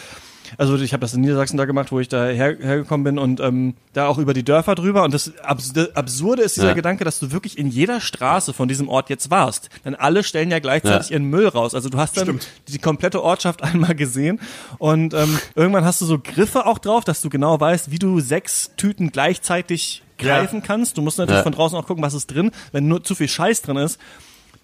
[0.58, 3.40] also ich habe das in Niedersachsen da gemacht, wo ich da her, hergekommen bin und
[3.40, 5.04] ähm, da auch über die Dörfer drüber.
[5.04, 6.74] Und das Abs Absurde ist dieser Ja.
[6.74, 9.70] Gedanke, dass du wirklich in jeder Straße von diesem Ort jetzt warst.
[9.86, 11.74] Denn alle stellen ja gleichzeitig ihren Müll raus.
[11.76, 14.40] Also du hast dann die komplette Ortschaft einmal gesehen
[14.78, 18.20] und ähm, irgendwann hast du so Griffe auch drauf, dass du genau weißt, wie du
[18.20, 20.98] sechs Tüten gleichzeitig greifen kannst.
[20.98, 21.44] Du musst natürlich Ja.
[21.44, 22.52] von draußen auch gucken, was ist drin.
[22.72, 24.00] Wenn nur zu viel Scheiß drin ist,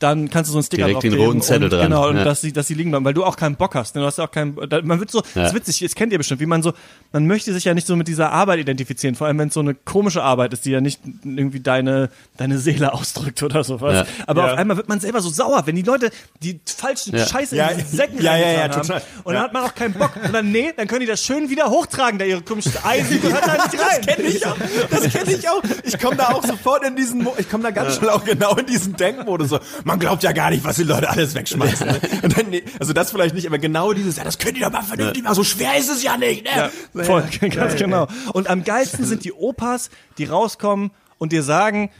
[0.02, 1.84] dann kannst du so einen Sticker Direkt den roten Zettel und, dran.
[1.84, 2.24] Genau, und Ja.
[2.24, 3.96] dass sie, dass sie liegen bleiben, weil du auch keinen Bock hast.
[3.96, 4.02] ne?
[4.02, 5.46] Du hast ja auch keinen, da, man wird so, das Ja.
[5.48, 6.74] ist witzig, das kennt ihr bestimmt, wie man so,
[7.12, 9.60] man möchte sich ja nicht so mit dieser Arbeit identifizieren, vor allem wenn es so
[9.60, 13.94] eine komische Arbeit ist, die ja nicht irgendwie deine, deine Seele ausdrückt oder sowas.
[13.94, 14.06] Ja.
[14.28, 14.54] Aber Ja.
[14.54, 16.10] auf einmal wird man selber so sauer, wenn die Leute
[16.42, 17.26] die falschen Ja.
[17.26, 19.02] Scheiße Ja, in diesen Säcken ja, ja, ja, total.
[19.24, 19.42] Und dann Ja.
[19.44, 20.12] hat man auch keinen Bock.
[20.24, 23.46] Und dann, nee, dann können die das schön wieder hochtragen, da ihre komischen Eisen gehört
[23.46, 24.02] da nicht rein.
[24.02, 24.58] Das kenne ich auch.
[24.90, 25.62] Das kenne ich auch.
[25.84, 28.56] Ich komme da auch sofort in diesen, Mo ich komme da ganz schnell auch genau
[28.56, 29.50] in diesen Denkmodus.
[29.50, 29.60] So,
[29.92, 31.86] man glaubt ja gar nicht, was die Leute alles wegschmeißen.
[31.86, 32.00] ne?
[32.24, 34.72] Und dann, nee, also das vielleicht nicht, aber genau dieses, ja, das könnt ihr doch
[34.72, 35.36] mal vernünftig machen.
[35.36, 36.46] So schwer ist es ja nicht.
[36.46, 36.72] Ne?
[36.94, 38.08] Ja, voll, ganz genau.
[38.32, 41.92] Und am geilsten sind die Opas, die rauskommen und dir sagen,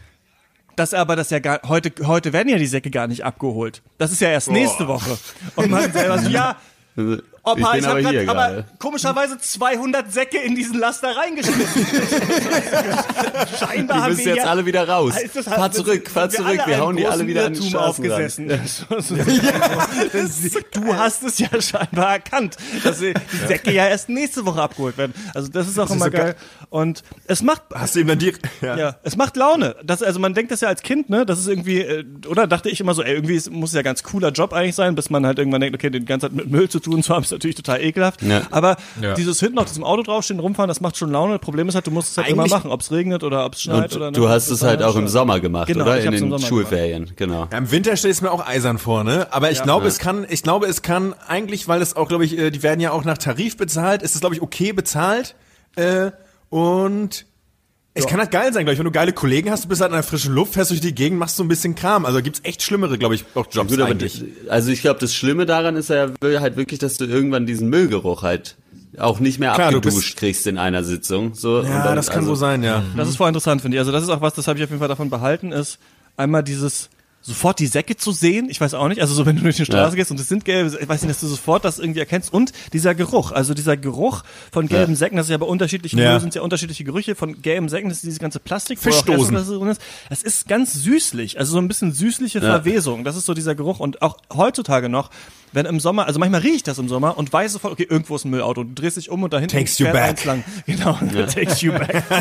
[0.78, 3.82] dass aber das ja gar, heute, heute werden ja die Säcke gar nicht abgeholt.
[3.98, 5.18] Das ist ja erst nächste Woche.
[5.58, 6.56] Und man selber so, ja,
[7.44, 11.88] Opa, ich ich, bin hab aber grad, aber komischerweise 200 Säcke in diesen Laster reingeschmissen.
[13.60, 15.20] Scheinbar Die haben müssen wir jetzt alle wieder raus.
[15.20, 16.60] Ist das- fahr das- zurück, fahr zurück.
[16.66, 18.24] Wir hauen die alle wieder den Irrtum Straßen ran.
[18.24, 18.50] aufgesessen.
[20.74, 23.14] du hast es ja scheinbar erkannt, dass die
[23.48, 25.14] Säcke ja erst nächste Woche abgeholt werden.
[25.34, 26.36] Also das ist auch ist immer so geil.
[26.70, 28.78] Und es macht Hast du ihm dann die, ja.
[28.78, 29.76] ja, es macht Laune.
[29.84, 31.26] Das, also man denkt das ja als Kind, ne?
[31.26, 33.82] Das ist irgendwie, äh, oder dachte ich immer so, ey, irgendwie ist, muss es ja
[33.82, 36.50] ganz cooler Job eigentlich sein, bis man halt irgendwann denkt, okay, die ganze Zeit mit
[36.50, 38.22] Müll zu tun zu haben, ist natürlich total ekelhaft.
[38.22, 38.42] Ja.
[38.52, 39.14] Aber Ja.
[39.16, 41.40] dieses hinten auf diesem Auto draufstehen, rumfahren, das macht schon Laune.
[41.40, 43.54] Problem ist halt, du musst es halt immer Eigentlich- machen, ob es regnet oder ob
[43.56, 45.40] es schneit Und oder du hast es halt auch im Sommer.
[45.40, 46.00] Gemacht, Genau, oder?
[46.02, 47.48] In den Schulferien, genau.
[47.52, 49.28] Ja, Im Winter ich es mir auch eisern vor, ne?
[49.32, 52.38] Aber ich glaube, es kann, ich glaube, es kann eigentlich, weil es auch, glaube ich,
[52.38, 55.36] äh, die werden ja auch nach Tarif bezahlt, ist es, glaube ich, okay bezahlt.
[55.78, 56.12] Äh,
[56.50, 57.26] und
[57.94, 59.92] es kann halt geil sein, glaube ich, wenn du geile Kollegen hast, du bist halt
[59.92, 62.06] in der frischen Luft, fährst durch die Gegend, machst so ein bisschen Kram.
[62.06, 64.24] Also gibt's echt schlimmere, glaube ich, auch Jobs Gut, aber eigentlich.
[64.48, 68.24] also ich glaube, das Schlimme daran ist ja halt wirklich, dass du irgendwann diesen Müllgeruch
[68.24, 68.56] halt
[68.98, 71.34] auch nicht mehr Klar, du abgeduscht kriegst in einer Sitzung.
[71.34, 72.84] So, und Ja, dann, das kann also, so sein, ja.
[72.96, 73.80] Das ist voll interessant, finde ich.
[73.80, 75.78] Also das ist auch was, das habe ich auf jeden Fall davon behalten, ist
[76.18, 76.90] einmal dieses
[77.22, 78.50] sofort die Säcke zu sehen.
[78.50, 79.96] Ich weiß auch nicht, also so wenn du durch die Straße Ja.
[79.96, 82.52] gehst und es sind gelbe, ich weiß nicht, dass du sofort das irgendwie erkennst und
[82.74, 84.98] dieser Geruch, also dieser Geruch von gelben Ja.
[84.98, 86.20] Säcken, das ist ja bei unterschiedlichen Ja.
[86.20, 89.36] Sind ja unterschiedliche Gerüche von gelben Säcken, das ist dieses ganze Plastik, Fischdosen.
[89.36, 89.82] Ist.
[90.10, 93.04] Das ist ganz süßlich, also so ein bisschen süßliche Verwesung.
[93.04, 95.10] Das ist so dieser Geruch und auch heutzutage noch,
[95.54, 98.16] wenn im Sommer, also manchmal rieche ich das im Sommer und weiß sofort, okay, irgendwo
[98.16, 98.64] ist ein Müllauto.
[98.64, 100.10] Du drehst dich um und da hinten Takes you fährt back.
[100.10, 100.44] eins lang.
[100.66, 100.94] Genau,
[101.34, 102.04] takes you back.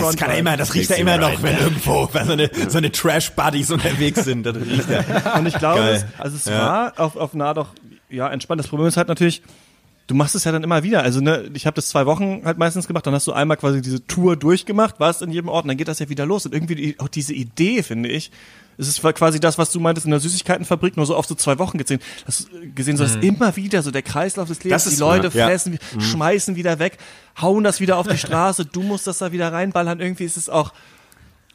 [0.00, 2.78] Das kann er immer, das riecht er immer noch, wenn irgendwo wenn so eine, so
[2.78, 4.44] eine Trash-Buddies unterwegs sind.
[4.44, 5.36] Das riecht er.
[5.36, 6.58] Und ich glaube, es, also es Ja.
[6.58, 7.68] war auf, auf nah doch
[8.08, 8.58] ja entspannt.
[8.60, 9.42] Das Problem ist halt natürlich,
[10.10, 11.02] du machst es ja dann immer wieder.
[11.02, 13.80] Also ne, ich habe das zwei Wochen halt meistens gemacht, dann hast du einmal quasi
[13.80, 16.46] diese Tour durchgemacht, warst in jedem Ort und dann geht das ja wieder los.
[16.46, 18.32] Und irgendwie die, auch diese Idee, finde ich,
[18.76, 21.58] es ist quasi das, was du meintest in der Süßigkeitenfabrik, nur so auf so zwei
[21.60, 22.00] Wochen gesehen.
[22.26, 24.90] Das gesehen, so dass immer wieder so der Kreislauf des Lebens, Mhm.
[24.90, 25.46] Die Leute ja.
[25.46, 26.98] fressen, schmeißen wieder weg,
[27.40, 30.00] hauen das wieder auf die Straße, du musst das da wieder reinballern.
[30.00, 30.72] Irgendwie ist es auch,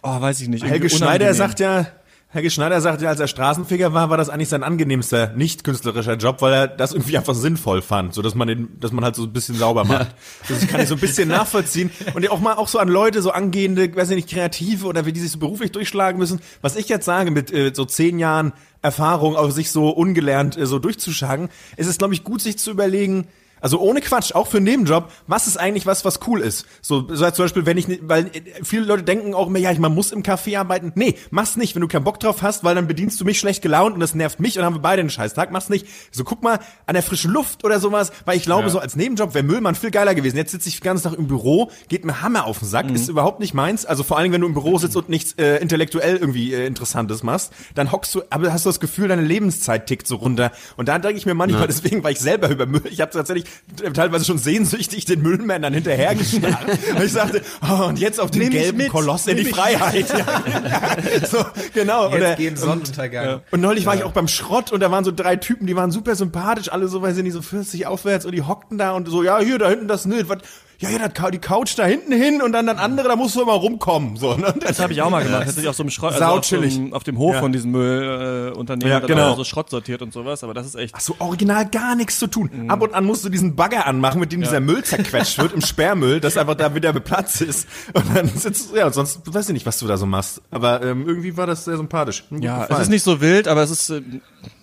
[0.01, 0.63] oh, weiß ich nicht.
[0.63, 1.87] Helge Schneider sagt ja,
[2.29, 6.15] Helge Schneider sagt ja, als er Straßenfeger war, war das eigentlich sein angenehmster, nicht künstlerischer
[6.15, 9.15] Job, weil er das irgendwie einfach sinnvoll fand, so dass man den, dass man halt
[9.15, 10.13] so ein bisschen sauber macht.
[10.49, 13.31] Das kann ich so ein bisschen nachvollziehen und auch mal auch so an Leute, so
[13.31, 16.41] angehende, weiß ich nicht, Kreative oder wie die sich so beruflich durchschlagen müssen.
[16.61, 20.65] Was ich jetzt sage mit äh, so zehn Jahren Erfahrung, auf sich so ungelernt äh,
[20.65, 23.27] so durchzuschagen, ist es glaube ich gut, sich zu überlegen,
[23.65, 26.67] also ohne Quatsch, auch für einen Nebenjob, was ist eigentlich was, was cool ist?
[26.83, 29.71] So, so zum Beispiel, wenn ich, nicht- weil äh, viele Leute denken auch immer, ja,
[29.71, 30.91] ich- man muss im Café arbeiten.
[30.93, 33.63] Nee, mach's nicht, wenn du keinen Bock drauf hast, weil dann bedienst du mich schlecht
[33.63, 35.51] gelaunt und das nervt mich und dann haben wir beide einen Scheißtag.
[35.51, 35.87] Mach's nicht.
[36.11, 39.33] So, guck mal, an der frischen Luft oder sowas, weil ich glaube, so als Nebenjob
[39.33, 40.37] wäre Müllmann viel geiler gewesen.
[40.37, 43.09] Jetzt sitze ich den ganzen Tag im Büro, geht mir Hammer auf den Sack, ist
[43.09, 43.83] überhaupt nicht meins.
[43.85, 47.23] Also vor allem, wenn du im Büro sitzt und nichts äh, intellektuell irgendwie äh, Interessantes
[47.23, 50.51] machst, dann hockst du, aber hast du das Gefühl, deine Lebenszeit tickt so runter.
[50.77, 52.83] Und da denke ich mir manchmal, deswegen war ich selber über Müll.
[52.91, 53.45] Ich habe tatsächlich
[53.93, 56.65] teilweise schon sehnsüchtig den Müllmännern hinterhergestarrt.
[56.95, 60.07] und ich sagte, oh, und jetzt auf den Nimm gelben mit, Koloss in die Freiheit.
[60.09, 60.97] Ja.
[61.27, 62.05] so, genau.
[62.09, 63.41] Jetzt Oder, gegen Sonnenuntergang.
[63.51, 65.91] und neulich war ich auch beim Schrott und da waren so drei Typen, die waren
[65.91, 69.07] super sympathisch, alle so, weiß ich nicht, so 40 aufwärts und die hockten da und
[69.07, 70.39] so, ja, hier, da hinten das Nil, was,
[70.79, 73.41] ja, ja, das, die Couch da hinten hin und dann dann andere, da musst du
[73.41, 74.53] immer rumkommen, so, ne?
[74.59, 75.43] Das habe ich auch mal gemacht.
[75.43, 77.39] Tatsächlich auf so einem Schrott, also auf, so einem, auf dem Hof Ja.
[77.41, 79.35] von diesem Müllunternehmen, äh, Ja, genau.
[79.35, 80.93] so Schrott sortiert und sowas, aber das ist echt.
[80.97, 82.49] Ach so, original gar nichts zu tun.
[82.69, 85.61] Ab und an musst du diesen Bagger anmachen, mit dem dieser Müll zerquetscht wird im
[85.65, 87.67] Sperrmüll, dass einfach da wieder Platz ist.
[87.93, 90.41] Und dann sitzt du, ja, sonst weiß ich nicht, was du da so machst.
[90.51, 92.23] Aber ähm, irgendwie war das sehr sympathisch.
[92.29, 94.01] Mir Ja, es ist nicht so wild, aber es ist, äh,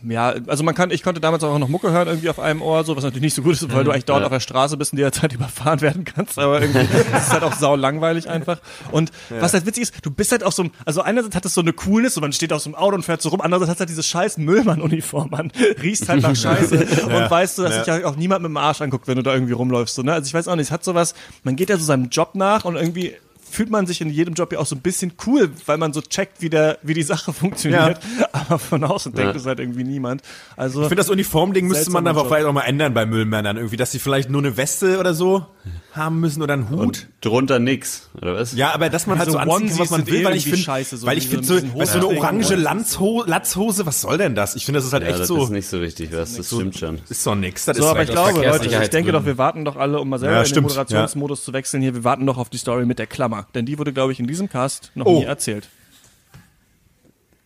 [0.08, 2.84] ja, also man kann, ich konnte damals auch noch Mucke hören, irgendwie auf einem Ohr,
[2.84, 4.26] so, was natürlich nicht so gut ist, weil du eigentlich dort Ja.
[4.26, 6.80] auf der Straße bist und die Zeit überfahren werden kannst, aber irgendwie,
[7.14, 8.58] es ist halt auch sau langweilig einfach.
[8.90, 11.60] Und was halt witzig ist, du bist halt auf so also einerseits hat es so
[11.60, 13.76] eine Coolness, so man steht auf so einem Auto und fährt so rum, andererseits hat
[13.76, 17.84] es halt diese scheiß Müllmann-Uniform an, riechst halt nach Scheiße und weißt du, dass Ja.
[17.84, 20.12] sich ja auch niemand mit dem Arsch anguckt, wenn du da irgendwie rumläufst, so, ne?
[20.12, 22.64] Also ich weiß auch nicht, es hat sowas, man geht ja so seinem Job nach
[22.64, 23.14] und irgendwie
[23.52, 26.00] fühlt man sich in jedem Job ja auch so ein bisschen cool, weil man so
[26.00, 28.00] checkt, wie der, wie die Sache funktioniert.
[28.32, 29.40] Aber von außen denkt Ja.
[29.40, 30.22] es halt irgendwie niemand.
[30.56, 32.28] Also Ich finde, das Uniformding müsste man aber Job.
[32.28, 35.46] vielleicht auch mal ändern bei Müllmännern irgendwie, dass sie vielleicht nur eine Weste oder so
[35.92, 36.78] haben müssen oder einen Hut.
[36.80, 38.54] Und drunter nix, oder was?
[38.54, 40.58] Ja, aber dass man halt So so anziehen kann, was man will, weil ich finde,
[40.58, 42.54] scheiße, so weil ich finde so so, so eine orange.
[42.56, 44.56] Latzho Latzhose, was soll denn das?
[44.56, 46.46] Ich finde, das ist halt Ja, echt das so, ist nicht so richtig, was, das
[46.46, 46.98] stimmt schon.
[47.08, 47.66] ist doch nix.
[47.66, 50.00] Das So, ist aber ich halt- glaube, Leute, ich denke doch, wir warten doch alle,
[50.00, 52.58] um mal selber Ja, in den Moderationsmodus zu wechseln hier, wir warten doch auf die
[52.58, 53.41] Story mit der Klammer.
[53.54, 55.18] Denn die wurde, glaube ich, in diesem Cast noch Oh.
[55.20, 55.68] nie erzählt.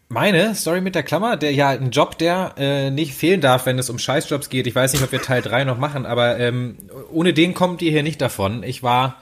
[0.08, 3.76] Meine Story mit der Klammer, der ja ein Job, der äh, nicht fehlen darf, wenn
[3.78, 4.68] es um Scheißjobs geht.
[4.68, 6.76] Ich weiß nicht, ob wir Teil 3 noch machen, aber ähm,
[7.12, 8.62] ohne den kommt ihr hier nicht davon.
[8.62, 9.16] Ich war,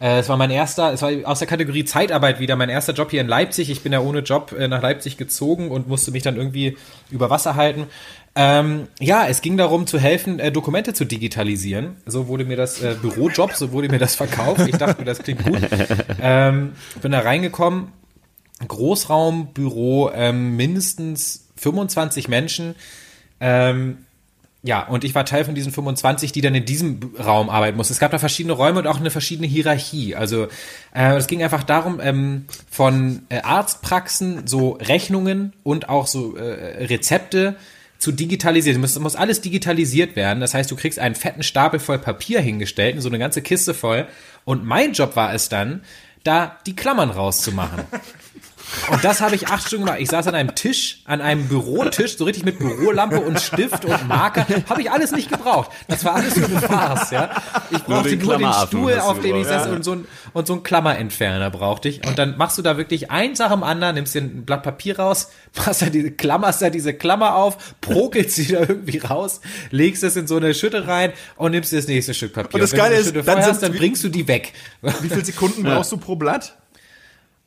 [0.00, 3.20] es war mein erster, es war aus der Kategorie Zeitarbeit wieder mein erster Job hier
[3.20, 3.68] in Leipzig.
[3.68, 6.78] Ich bin ja ohne Job äh, nach Leipzig gezogen und musste mich dann irgendwie
[7.10, 7.86] über Wasser halten.
[8.34, 11.96] Ähm, ja, es ging darum zu helfen, äh, Dokumente zu digitalisieren.
[12.06, 14.66] So wurde mir das äh, Bürojob, so wurde mir das verkauft.
[14.66, 15.60] Ich dachte, mir, das klingt gut.
[16.22, 17.92] Ähm, bin da reingekommen,
[18.66, 22.74] Großraumbüro, ähm, mindestens 25 Menschen.
[23.40, 23.98] Ähm,
[24.62, 27.94] ja, und ich war Teil von diesen 25, die dann in diesem Raum arbeiten mussten.
[27.94, 30.14] Es gab da verschiedene Räume und auch eine verschiedene Hierarchie.
[30.14, 30.48] Also
[30.94, 36.84] äh, es ging einfach darum, ähm, von äh, Arztpraxen so Rechnungen und auch so äh,
[36.84, 37.56] Rezepte
[37.98, 38.84] zu digitalisieren.
[38.84, 40.40] Es muss, muss alles digitalisiert werden.
[40.40, 44.08] Das heißt, du kriegst einen fetten Stapel voll Papier hingestellt, so eine ganze Kiste voll.
[44.44, 45.82] Und mein Job war es dann,
[46.22, 47.84] da die Klammern rauszumachen.
[48.90, 50.00] Und das habe ich acht Stunden gemacht.
[50.00, 54.08] Ich saß an einem Tisch, an einem Bürotisch, so richtig mit Bürolampe und Stift und
[54.08, 54.46] Marker.
[54.68, 55.70] Habe ich alles nicht gebraucht.
[55.88, 57.30] Das war alles nur eine Farce, ja.
[57.70, 60.54] Ich brauchte den nur den Stuhl, auf dem ich saß und so ein, und so
[60.54, 62.06] ein Klammerentferner brauchte ich.
[62.06, 64.98] Und dann machst du da wirklich eins nach dem anderen, nimmst dir ein Blatt Papier
[64.98, 70.02] raus, machst da diese, klammerst da diese Klammer auf, prokelst sie da irgendwie raus, legst
[70.02, 72.54] es in so eine Schütte rein und nimmst dir das nächste Stück Papier.
[72.54, 74.52] Und das Geile ist, dann hast, dann bringst du die weg.
[74.82, 76.56] Wie viele Sekunden brauchst du pro Blatt?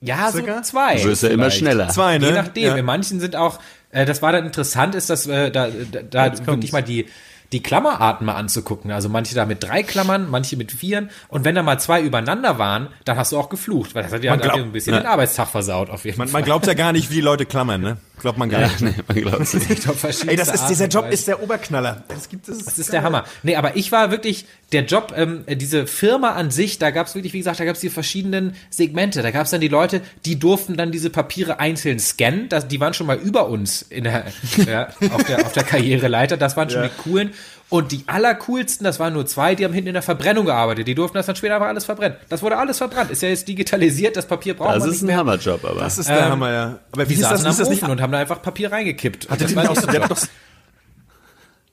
[0.04, 0.64] Ja, so Circa?
[0.64, 0.96] zwei.
[0.98, 1.88] Du wirst ja immer schneller.
[1.88, 2.28] Zwei, ne?
[2.28, 2.64] Je nachdem.
[2.64, 2.76] Ja.
[2.76, 3.60] In manchen sind auch,
[3.92, 7.08] äh, das war dann interessant, ist, dass äh, da, da, da wirklich mal die,
[7.54, 8.92] die Klammerarten mal anzugucken.
[8.92, 11.10] Also manche da mit drei Klammern, manche mit vieren.
[11.30, 14.24] Und wenn da mal zwei übereinander waren, dann hast du auch geflucht, weil das hat
[14.24, 16.42] ja, ja ein bisschen den Arbeitstag versaut auf jeden Man, Fall.
[16.42, 17.98] man glaubt ja gar nicht, wie die Leute klammern, ne?
[18.20, 18.82] Glaubt man gar Ja, nicht.
[18.82, 20.28] nee, man glaubt nicht.
[20.28, 22.04] Ey, das ist, dieser Job ist der Oberknaller.
[22.08, 22.64] Das gibt es.
[22.64, 23.26] Das ist der Hammer.
[23.42, 27.16] Nee, aber ich war wirklich, der Job, ähm, diese Firma an sich, da gab es
[27.16, 29.22] wirklich, wie gesagt, da gab es die verschiedenen Segmente.
[29.24, 32.50] Da gab es dann die Leute, die durften dann diese Papiere einzeln scannen.
[32.50, 34.26] Das, die waren schon mal über uns in der,
[34.68, 36.38] ja, auf, der, auf der Karriereleiter.
[36.38, 36.90] Das waren schon Ja.
[36.90, 37.32] die coolen.
[37.74, 40.88] Und die allercoolsten, das waren nur zwei, die haben hinten in der Verbrennung gearbeitet.
[40.88, 42.20] Die durften das dann später einfach alles verbrennen.
[42.30, 43.10] Das wurde alles verbrannt.
[43.10, 45.18] Ist ja jetzt digitalisiert, das Papier braucht Das man ist nicht ein mehr.
[45.18, 45.80] Hammerjob, aber.
[45.80, 46.80] Das ist der Hammer, ja.
[46.92, 47.82] Aber wie Die ist das, saßen ist am das nicht?
[47.82, 49.28] Ofen und haben da einfach Papier reingekippt.
[49.28, 50.22] Hatte Das die war nicht auch der so, der doch,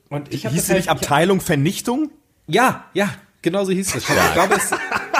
[0.09, 2.09] Und ich hab hieß das die nicht halt- Abteilung Vernichtung?
[2.47, 3.09] Ja, ja,
[3.43, 4.09] genau so hieß es.
[4.09, 4.71] Ich glaube, es,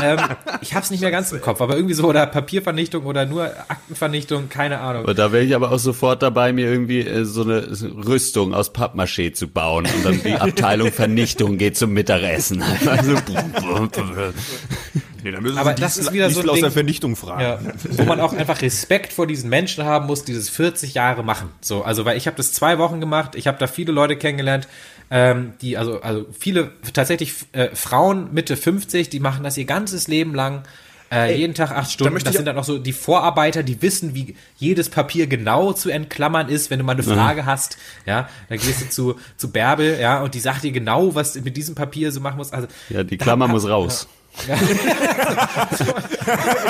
[0.02, 0.20] ähm,
[0.62, 3.46] ich habe es nicht mehr ganz im Kopf, aber irgendwie so oder Papiervernichtung oder nur
[3.68, 5.06] Aktenvernichtung, keine Ahnung.
[5.06, 7.68] Und da wäre ich aber auch sofort dabei, mir irgendwie äh, so eine
[8.06, 12.64] Rüstung aus Pappmaché zu bauen und dann die Abteilung Vernichtung geht zum Mittagessen.
[12.86, 13.16] Also,
[15.24, 16.74] Nee, da müssen Aber Sie das Diesel- ist wieder so ein Diesel aus der Ding-
[16.74, 17.42] Vernichtung fragen.
[17.42, 17.60] Ja,
[17.92, 21.50] wo man auch einfach Respekt vor diesen Menschen haben muss, die das 40 Jahre machen.
[21.62, 24.68] So, also weil ich habe das zwei Wochen gemacht, ich habe da viele Leute kennengelernt,
[25.12, 30.08] ähm, die also also viele tatsächlich äh, Frauen Mitte 50, die machen das ihr ganzes
[30.08, 30.64] Leben lang.
[31.12, 32.14] Äh, jeden Tag acht Stunden.
[32.14, 35.90] möchte Das sind dann auch so die Vorarbeiter, die wissen, wie jedes Papier genau zu
[35.90, 37.78] entklammern ist, wenn du mal eine Frage hast.
[38.06, 41.42] Ja, dann gehst du zu, zu Bärbel, ja, und die sagt dir genau, was du
[41.42, 42.54] mit diesem Papier so machen musst.
[42.54, 44.04] Also, ja, die Klammer muss raus.
[44.04, 44.21] im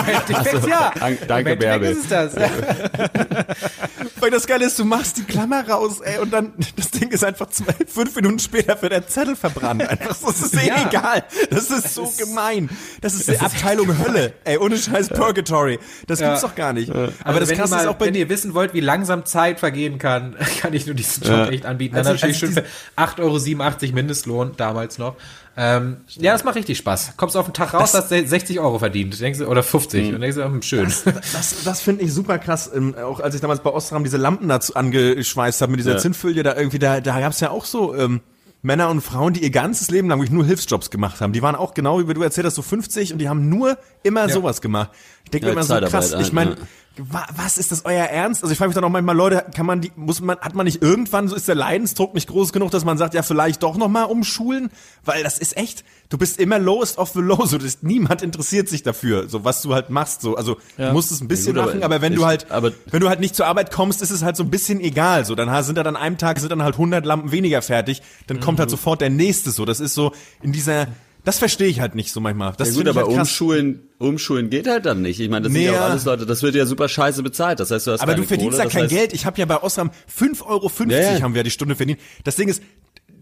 [0.08, 0.92] Endeffekt, ja.
[1.28, 1.92] Danke, Bärbel.
[1.92, 2.36] ist es das.
[4.20, 7.24] Weil das Geile ist, du machst die Klammer raus, ey, und dann, das Ding ist
[7.24, 9.88] einfach zwei, fünf Minuten später wird der Zettel verbrannt.
[9.88, 10.88] Einfach, das ist eh Ja.
[10.88, 11.24] egal.
[11.50, 12.70] Das ist so gemein.
[13.02, 15.80] Das ist die Abteilung Hölle, ey, ohne scheiß Purgatory.
[16.08, 16.48] Das gibt's Ja.
[16.48, 16.92] doch gar nicht.
[16.92, 19.98] Aber Also das Krasse ist auch bei wenn ihr wissen wollt, wie langsam Zeit vergehen
[19.98, 21.96] kann, kann ich nur diesen Job echt anbieten.
[21.96, 25.16] Dann Also, natürlich also schön für 8,87 Euro Mindestlohn, damals noch.
[25.64, 27.14] Ähm, ja, das macht richtig Spaß.
[27.18, 29.20] Kommst auf den Tag raus, hast 60 Euro verdient.
[29.22, 30.12] Denkst du, oder 50.
[30.12, 30.92] Und denkst du, hm, schön.
[31.06, 32.72] Das, das finde ich super krass.
[32.74, 35.98] Ähm, auch als ich damals bei Ostram diese Lampen dazu angeschweißt habe mit dieser Ja.
[36.00, 38.22] Zinnfolie, da irgendwie, da, da gab's ja auch so ähm,
[38.64, 41.32] Männer und Frauen, die ihr ganzes Leben lang wirklich nur Hilfsjobs gemacht haben.
[41.32, 44.30] Die waren auch genau wie du erzählt hast, so 50 und die haben nur immer
[44.30, 44.90] sowas gemacht.
[45.26, 46.14] Ich denke Ja, mir immer so krass.
[46.14, 46.58] halt, Ich meine, ja.
[46.98, 48.44] wa was ist das euer Ernst?
[48.44, 50.66] Also ich frage mich dann auch manchmal, Leute, kann man die, muss man, hat man
[50.66, 53.78] nicht irgendwann, so ist der Leidensdruck nicht groß genug, dass man sagt, ja, vielleicht doch
[53.78, 54.70] nochmal umschulen?
[55.06, 58.68] Weil das ist echt, du bist immer lowest of the low, so, das, niemand interessiert
[58.68, 61.64] sich dafür, so was du halt machst, so, also du musst es ein bisschen Ja,
[61.64, 63.72] gut, machen, aber aber wenn ich- du halt, aber- wenn du halt nicht zur Arbeit
[63.72, 66.18] kommst, ist es halt so ein bisschen egal, so, dann sind da dann an einem
[66.18, 68.72] Tag sind dann halt 100 Lampen weniger fertig, dann kommt halt Mhm.
[68.72, 70.88] sofort der nächste, so, das ist so in dieser,
[71.24, 72.54] das verstehe ich halt nicht so manchmal.
[72.58, 75.20] Das Ja gut, aber halt umschulen, umschulen geht halt dann nicht.
[75.20, 75.90] Ich meine, das Nee, sind ja auch ja.
[75.92, 77.60] alles Leute, das wird ja super scheiße bezahlt.
[77.60, 79.14] Das heißt, du hast Aber du verdienst Kohle, ja kein heißt, Geld.
[79.14, 81.22] Ich habe ja bei Osram 5,50 Euro Ja, ja.
[81.22, 82.00] haben wir die Stunde verdient.
[82.24, 82.62] Das Ding ist,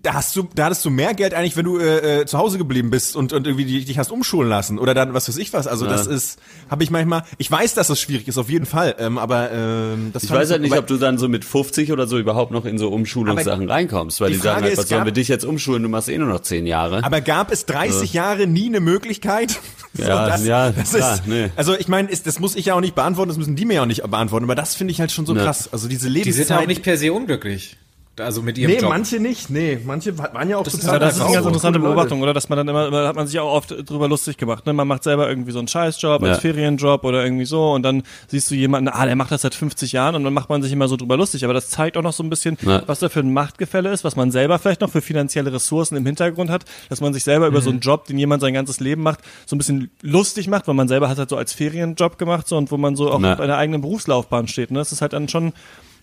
[0.02, 2.58] da hast du, da hattest du mehr Geld eigentlich, wenn du äh, äh, zu Hause
[2.58, 5.52] geblieben bist und, und irgendwie dich, dich hast umschulen lassen oder dann was weiß ich
[5.54, 5.68] was.
[5.68, 7.24] Also das ist, habe ich manchmal.
[7.38, 8.96] Ich weiß, dass das schwierig ist, auf jeden Fall.
[9.00, 12.08] Ähm, aber ähm, das Ich weiß halt nicht, ob du dann so mit 50 oder
[12.08, 15.12] so überhaupt noch in so Umschulungssachen reinkommst, weil die die, sagen halt, was sollen wir
[15.12, 17.04] dich jetzt umschulen, du machst eh nur noch 10 Jahre.
[17.04, 19.60] Aber gab es 30 Jahre nie eine Möglichkeit?
[19.98, 21.50] Ja, ja, das klar, ist, nee.
[21.56, 23.74] Also ich meine, ist- das muss ich ja auch nicht beantworten, das müssen die mir
[23.74, 25.42] ja auch nicht beantworten, aber das finde ich halt schon so Ne.
[25.44, 25.68] krass.
[25.74, 26.48] Also diese Die Lebenszeit.
[26.48, 27.76] sind auch nicht per se unglücklich.
[28.22, 28.90] Also mit ihrem Nee, Job.
[28.90, 29.50] manche nicht.
[29.50, 30.94] Nee, manche waren ja auch ist total.
[30.96, 31.80] Ja, das ist eine ganz interessante.
[31.80, 32.34] Beobachtung, oder?
[32.34, 34.66] Dass man dann immer, immer hat man sich auch oft drüber lustig gemacht.
[34.66, 34.74] Ne?
[34.74, 36.42] Man macht selber irgendwie so einen Scheißjob als Ja.
[36.42, 39.92] Ferienjob oder irgendwie so und dann siehst du jemanden, ah, der macht das seit 50
[39.92, 41.44] Jahren und dann macht man sich immer so drüber lustig.
[41.44, 42.84] Aber das zeigt auch noch so ein bisschen, Ja.
[42.88, 46.06] was da für ein Machtgefälle ist, was man selber vielleicht noch für finanzielle Ressourcen im
[46.06, 49.02] Hintergrund hat, dass man sich selber über so einen Job, den jemand sein ganzes Leben
[49.04, 52.48] macht, so ein bisschen lustig macht, weil man selber hat halt so als Ferienjob gemacht
[52.48, 53.36] so und wo man so auch Ja.
[53.36, 54.72] bei der eigenen Berufslaufbahn steht.
[54.72, 54.80] Ne?
[54.80, 55.54] Das ist halt dann schon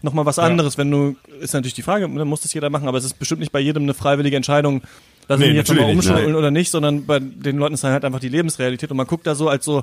[0.03, 2.99] nochmal was anderes, wenn du, ist natürlich die Frage, ne, muss das jeder machen, aber
[2.99, 4.83] es ist bestimmt nicht bei jedem eine freiwillige Entscheidung,
[5.29, 7.93] ich Nee, mich jetzt nochmal nicht, umschulen oder nicht, sondern bei den Leuten ist dann
[7.93, 9.83] halt einfach die Lebensrealität und man guckt da so als so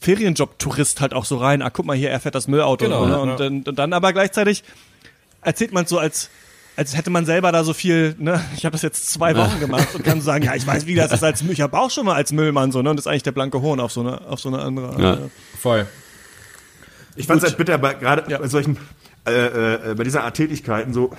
[0.00, 3.12] Ferienjob-Tourist halt auch so rein, ah, guck mal hier, er fährt das Müllauto Genau, ne?
[3.12, 3.18] ja.
[3.18, 4.64] und, dann- und dann aber gleichzeitig
[5.42, 6.30] erzählt man so als
[6.76, 9.88] als hätte man selber da so viel, ne, ich habe das jetzt zwei Wochen gemacht
[9.94, 11.90] und kann so sagen, ja, ich weiß, wie das ist als Müll, ich habe auch
[11.90, 14.00] schon mal als Müllmann so, ne, und das ist eigentlich der blanke Hohn auf so
[14.00, 15.00] eine auf so eine andere.
[15.02, 15.14] Ja.
[15.14, 15.18] äh,
[15.60, 15.86] Voll.
[17.16, 18.78] Ich fand es halt bitter, bei, gerade bei solchen,
[19.30, 21.10] äh, äh, bei dieser Art Tätigkeiten, so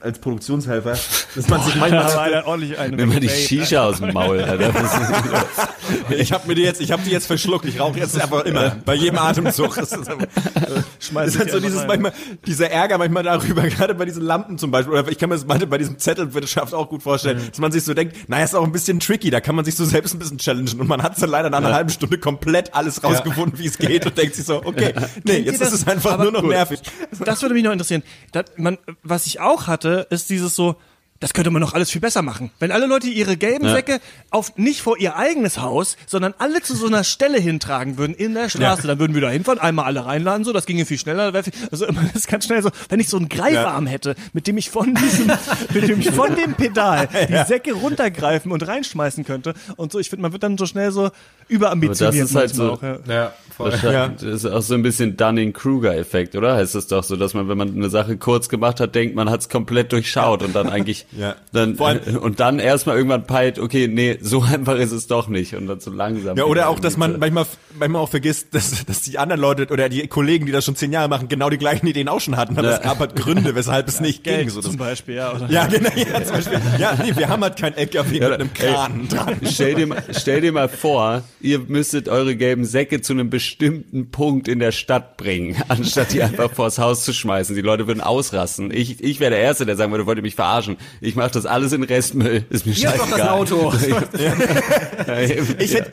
[0.00, 0.96] als Produktionshelfer,
[1.34, 2.42] dass man sich manchmal.
[2.44, 3.28] ordentlich eine Nimm mal die.
[3.28, 4.72] Shisha aus dem Maul, Alter.
[6.10, 7.64] Ich habe mir die jetzt, ich habe die jetzt verschluckt.
[7.66, 9.74] Ich rauche jetzt einfach immer bei jedem Atemzug.
[9.76, 10.26] Das ist, einfach,
[11.14, 12.12] das ist halt so dieses manchmal,
[12.46, 14.92] dieser Ärger manchmal darüber, gerade bei diesen Lampen zum Beispiel.
[14.92, 17.84] Oder ich kann mir das manchmal bei diesem Zettelwirtschaft auch gut vorstellen, dass man sich
[17.84, 19.30] so denkt, naja, ist auch ein bisschen tricky.
[19.30, 20.80] Da kann man sich so selbst ein bisschen challengen.
[20.80, 24.06] Und man hat dann leider nach einer halben Stunde komplett alles rausgefunden, wie es geht
[24.06, 26.50] und denkt sich so, okay, nee, Kennt jetzt ist es einfach nur noch gut.
[26.50, 26.80] nervig.
[27.24, 28.02] Das würde mich noch interessieren.
[28.32, 30.76] Das, man, was ich auch hatte, ist dieses so,
[31.20, 32.50] das könnte man noch alles viel besser machen.
[32.60, 33.72] Wenn alle Leute ihre gelben Ja.
[33.74, 38.14] Säcke auf nicht vor ihr eigenes Haus, sondern alle zu so einer Stelle hintragen würden
[38.14, 40.98] in der Straße, dann würden wir da hinfahren, einmal alle reinladen, so, das ginge viel
[40.98, 41.32] schneller.
[41.70, 44.56] Also immer das ist ganz schnell so, wenn ich so einen Greifarm hätte, mit dem
[44.56, 45.26] ich von diesem,
[45.74, 50.08] mit dem ich von dem Pedal die Säcke runtergreifen und reinschmeißen könnte und so, ich
[50.08, 51.10] finde, man wird dann so schnell so
[51.48, 52.14] überambitioniert.
[52.14, 52.98] Aber das ist halt so- auch, ja.
[53.06, 53.72] Ja, voll.
[53.72, 56.56] Wahrscheinlich, Das ist auch so ein bisschen Dunning-Kruger-Effekt, oder?
[56.56, 59.28] Heißt das doch so, dass man, wenn man eine Sache kurz gemacht hat, denkt, man
[59.28, 61.34] hat es komplett durchschaut und dann eigentlich, Ja.
[61.52, 65.28] dann, Vor allem- und dann erstmal irgendwann peilt, okay, nee, so einfach ist es doch
[65.28, 66.36] nicht und dann so langsam.
[66.36, 67.46] Ja, oder auch, dass man manchmal,
[67.78, 70.92] manchmal auch vergisst, dass, dass die anderen Leute oder die Kollegen, die das schon zehn
[70.92, 72.56] Jahre machen, genau die gleichen Ideen auch schon hatten.
[72.58, 72.76] Aber Ja.
[72.76, 74.48] es gab halt Gründe, weshalb es nicht ging.
[74.50, 75.34] So, das, zum Beispiel, ja.
[75.34, 75.50] Oder?
[75.50, 76.60] ja, genau, ja, zum Beispiel.
[76.78, 78.72] Ja, nee, wir haben halt kein LKW Ja, mit einem ey.
[78.72, 79.36] Kran dran.
[79.44, 84.10] Stell dir, mal- stell dir mal vor, ihr müsstet eure gelben Säcke zu einem bestimmten
[84.10, 87.54] Punkt in der Stadt bringen, anstatt die einfach vors Haus zu schmeißen.
[87.56, 88.70] Die Leute würden ausrasten.
[88.72, 90.76] Ich, ich wäre der Erste, der sagen würde, wollt ihr mich verarschen?
[91.02, 92.44] Ich mache das alles in Restmüll.
[92.50, 93.38] Ist mir Hier ist scheißegal.
[93.38, 93.72] doch das Auto.
[95.58, 95.92] Ich hätte,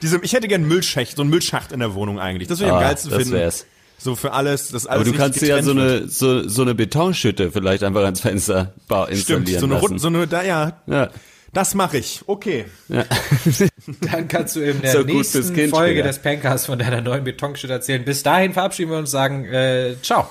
[0.00, 2.48] diese, ich hätte gern einen Müllschacht, so einen Müllschacht in der Wohnung eigentlich.
[2.48, 3.34] Das würde ich am Ah, geilsten das finden.
[3.34, 3.66] wär's.
[3.98, 6.74] So für alles, das alles Aber du kannst dir ja so eine, so, so eine
[6.74, 8.74] Betonschütte vielleicht einfach ans Fenster
[9.08, 9.84] installieren Stimmt, so eine lassen.
[9.86, 11.10] Runde, so eine, da, ja, ja.
[11.52, 12.20] das mache ich.
[12.26, 12.66] Okay.
[12.88, 16.08] Dann kannst du in der So nächsten Kind Folge später.
[16.08, 18.04] des Pancast von deiner neuen Betonstütte erzählen.
[18.04, 20.28] Bis dahin verabschieden wir uns und sagen, äh, ciao.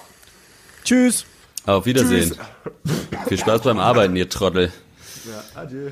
[0.84, 1.26] Tschüss.
[1.65, 2.36] Auf Wiedersehen.
[3.28, 4.71] Viel Spaß beim Arbeiten, ihr Trottel.
[5.56, 5.91] Adieu.